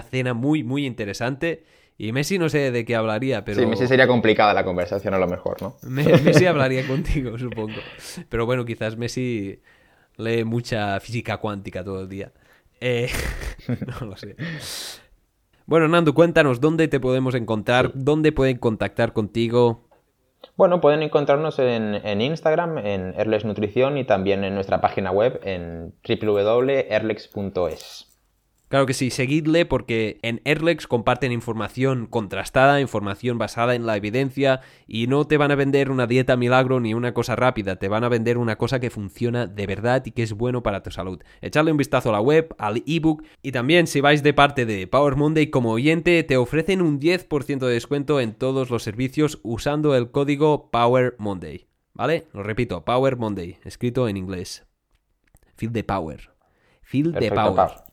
cena 0.10 0.34
muy, 0.34 0.64
muy 0.64 0.86
interesante. 0.86 1.64
Y 1.98 2.14
Messi 2.14 2.40
no 2.40 2.50
sé 2.50 2.72
de 2.72 2.84
qué 2.84 2.96
hablaría, 2.96 3.46
pero... 3.46 3.60
Sí, 3.60 3.66
Messi 3.68 3.86
sería 3.86 4.08
complicada 4.08 4.54
la 4.54 4.64
conversación 4.64 5.14
a 5.14 5.20
lo 5.20 5.28
mejor, 5.28 5.62
¿no? 5.62 5.76
Messi 5.84 6.46
hablaría 6.48 6.88
contigo, 6.88 7.38
supongo. 7.38 7.80
Pero 8.28 8.46
bueno, 8.46 8.66
quizás 8.66 8.98
Messi 8.98 9.62
lee 10.18 10.44
mucha 10.44 11.00
física 11.00 11.38
cuántica 11.38 11.84
todo 11.84 12.02
el 12.02 12.10
día. 12.10 12.32
Eh, 12.80 13.10
no 14.02 14.08
lo 14.08 14.18
sé. 14.18 14.36
Bueno, 15.68 15.88
Nando, 15.88 16.14
cuéntanos 16.14 16.60
dónde 16.60 16.88
te 16.88 17.00
podemos 17.00 17.36
encontrar, 17.36 17.92
dónde 17.94 18.32
pueden 18.32 18.58
contactar 18.58 19.14
contigo. 19.14 19.88
Bueno, 20.58 20.82
pueden 20.82 21.02
encontrarnos 21.02 21.58
en, 21.60 22.22
Instagram, 22.22 22.78
en 22.80 23.14
Erlex 23.18 23.46
Nutrición 23.46 23.98
y 23.98 24.04
también 24.04 24.44
en 24.44 24.54
nuestra 24.54 24.82
página 24.82 25.12
web 25.12 25.40
en 25.44 25.94
www.erlex.es. 26.08 28.11
Claro 28.72 28.86
que 28.86 28.94
sí, 28.94 29.10
seguidle 29.10 29.66
porque 29.66 30.18
en 30.22 30.40
Erlex 30.46 30.88
comparten 30.88 31.34
información 31.34 32.06
contrastada, 32.06 32.80
información 32.80 33.38
basada 33.38 33.76
en 33.76 33.86
la 33.86 33.98
evidencia 33.98 34.62
y 34.88 35.08
no 35.08 35.28
te 35.28 35.36
van 35.36 35.52
a 35.52 35.56
vender 35.56 35.92
una 35.92 36.08
dieta 36.08 36.38
milagro 36.38 36.80
ni 36.80 36.94
una 36.94 37.14
cosa 37.14 37.36
rápida, 37.36 37.76
te 37.76 37.90
van 37.90 38.06
a 38.06 38.08
vender 38.08 38.38
una 38.38 38.58
cosa 38.58 38.80
que 38.80 38.90
funciona 38.90 39.46
de 39.46 39.68
verdad 39.68 40.06
y 40.06 40.12
que 40.12 40.24
es 40.24 40.32
bueno 40.32 40.64
para 40.64 40.84
tu 40.84 40.90
salud. 40.90 41.22
Echadle 41.42 41.74
un 41.74 41.78
vistazo 41.80 42.08
a 42.08 42.12
la 42.14 42.22
web, 42.22 42.56
al 42.58 42.82
ebook 42.88 43.26
y 43.42 43.52
también 43.52 43.88
si 43.88 44.00
vais 44.00 44.24
de 44.24 44.34
parte 44.34 44.66
de 44.66 44.88
Power 44.88 45.18
Monday 45.18 45.48
como 45.48 45.72
oyente 45.72 46.24
te 46.24 46.38
ofrecen 46.38 46.82
un 46.82 47.02
10% 47.02 47.60
de 47.60 47.74
descuento 47.74 48.22
en 48.22 48.34
todos 48.34 48.70
los 48.70 48.84
servicios 48.84 49.42
usando 49.44 49.98
el 49.98 50.12
código 50.12 50.72
Power 50.72 51.16
Monday. 51.18 51.68
¿Vale? 51.94 52.28
Lo 52.32 52.42
repito, 52.42 52.86
Power 52.86 53.18
Monday, 53.18 53.58
escrito 53.66 54.08
en 54.08 54.16
inglés. 54.16 54.66
Feel 55.58 55.74
the 55.74 55.84
power. 55.84 56.32
Feel 56.82 57.12
the 57.12 57.30
power. 57.32 57.91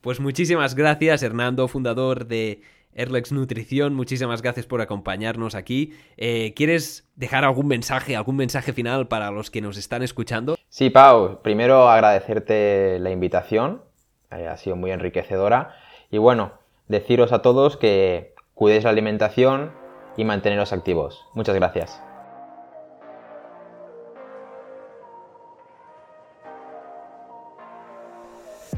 Pues 0.00 0.20
muchísimas 0.20 0.74
gracias, 0.74 1.22
Hernando, 1.22 1.66
fundador 1.66 2.26
de 2.26 2.62
Erlex 2.96 3.32
Nutrición. 3.32 3.94
Muchísimas 3.94 4.42
gracias 4.42 4.66
por 4.66 4.80
acompañarnos 4.80 5.54
aquí. 5.54 5.94
Eh, 6.16 6.54
¿Quieres 6.54 7.08
dejar 7.16 7.44
algún 7.44 7.66
mensaje, 7.66 8.16
algún 8.16 8.36
mensaje 8.36 8.72
final 8.72 9.08
para 9.08 9.30
los 9.30 9.50
que 9.50 9.60
nos 9.60 9.76
están 9.76 10.02
escuchando? 10.02 10.56
Sí, 10.68 10.90
Pau. 10.90 11.42
Primero 11.42 11.88
agradecerte 11.88 12.98
la 13.00 13.10
invitación. 13.10 13.82
Eh, 14.30 14.46
ha 14.46 14.56
sido 14.56 14.76
muy 14.76 14.90
enriquecedora. 14.90 15.74
Y 16.10 16.18
bueno, 16.18 16.52
deciros 16.88 17.32
a 17.32 17.42
todos 17.42 17.76
que 17.76 18.34
cuidéis 18.54 18.84
la 18.84 18.90
alimentación 18.90 19.72
y 20.16 20.24
manteneros 20.24 20.72
activos. 20.72 21.26
Muchas 21.34 21.54
gracias. 21.54 22.00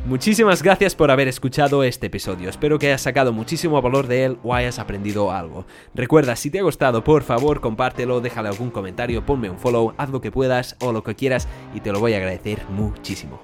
Muchísimas 0.08 0.62
gracias 0.62 0.94
por 0.94 1.10
haber 1.10 1.28
escuchado 1.28 1.84
este 1.84 2.06
episodio. 2.06 2.48
Espero 2.48 2.78
que 2.78 2.86
hayas 2.86 3.02
sacado 3.02 3.30
muchísimo 3.30 3.82
valor 3.82 4.06
de 4.06 4.24
él 4.24 4.38
o 4.42 4.54
hayas 4.54 4.78
aprendido 4.78 5.30
algo. 5.30 5.66
Recuerda, 5.94 6.34
si 6.34 6.50
te 6.50 6.60
ha 6.60 6.62
gustado, 6.62 7.04
por 7.04 7.22
favor, 7.22 7.60
compártelo, 7.60 8.22
déjale 8.22 8.48
algún 8.48 8.70
comentario, 8.70 9.26
ponme 9.26 9.50
un 9.50 9.58
follow, 9.58 9.92
haz 9.98 10.08
lo 10.08 10.22
que 10.22 10.32
puedas 10.32 10.76
o 10.80 10.92
lo 10.92 11.02
que 11.02 11.14
quieras 11.14 11.46
y 11.74 11.80
te 11.80 11.92
lo 11.92 12.00
voy 12.00 12.14
a 12.14 12.16
agradecer 12.16 12.62
muchísimo. 12.70 13.38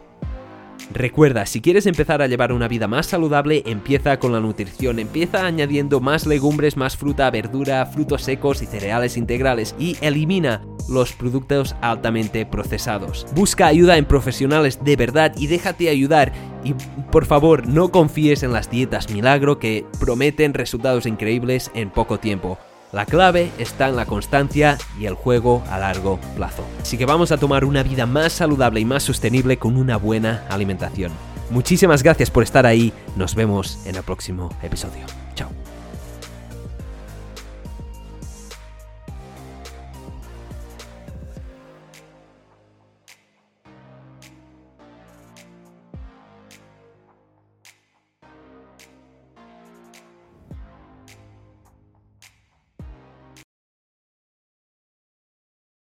Recuerda, 0.93 1.47
si 1.47 1.61
quieres 1.61 1.87
empezar 1.87 2.23
a 2.23 2.27
llevar 2.27 2.53
una 2.53 2.69
vida 2.69 2.87
más 2.87 3.07
saludable, 3.07 3.63
empieza 3.67 4.19
con 4.19 4.33
la 4.33 4.41
nutrición, 4.41 4.99
empieza 4.99 5.47
añadiendo 5.47 6.01
más 6.01 6.27
legumbres, 6.27 6.77
más 6.77 6.97
fruta, 6.97 7.31
verdura, 7.31 7.87
frutos 7.87 8.23
secos 8.23 8.63
y 8.63 8.67
cereales 8.67 9.17
integrales 9.17 9.75
y 9.79 9.97
elimina 10.01 10.63
los 10.89 11.13
productos 11.13 11.75
altamente 11.81 12.45
procesados. 12.47 13.27
Busca 13.35 13.67
ayuda 13.67 13.97
en 13.97 14.05
profesionales 14.05 14.85
de 14.85 14.97
verdad 14.97 15.33
y 15.37 15.47
déjate 15.47 15.89
ayudar 15.89 16.33
y 16.63 16.75
por 17.11 17.25
favor 17.25 17.67
no 17.67 17.91
confíes 17.91 18.43
en 18.43 18.53
las 18.53 18.71
dietas 18.71 19.11
milagro 19.11 19.59
que 19.59 19.87
prometen 19.99 20.55
resultados 20.55 21.07
increíbles 21.07 21.71
en 21.75 21.91
poco 21.91 22.19
tiempo. 22.19 22.59
La 22.93 23.07
clave 23.07 23.51
está 23.59 23.89
en 23.89 23.97
la 23.97 24.07
constancia 24.07 24.79
y 24.99 25.07
el 25.07 25.15
juego 25.15 25.63
a 25.69 25.79
largo 25.79 26.19
plazo. 26.37 26.65
Así 26.81 26.97
que 26.97 27.07
vamos 27.07 27.33
a 27.33 27.39
tomar 27.39 27.65
una 27.65 27.83
vida 27.83 28.07
más 28.07 28.33
saludable 28.33 28.81
y 28.81 28.85
más 28.85 29.03
sostenible 29.03 29.57
con 29.57 29.77
una 29.77 29.97
buena 29.97 30.45
alimentación. 30.49 31.13
Muchísimas 31.51 32.03
gracias 32.03 32.31
por 32.31 32.43
estar 32.43 32.67
ahí. 32.67 32.93
Nos 33.17 33.35
vemos 33.35 33.85
en 33.87 33.97
el 33.97 34.03
próximo 34.03 34.51
episodio. 34.63 35.07
Chao. 35.35 35.64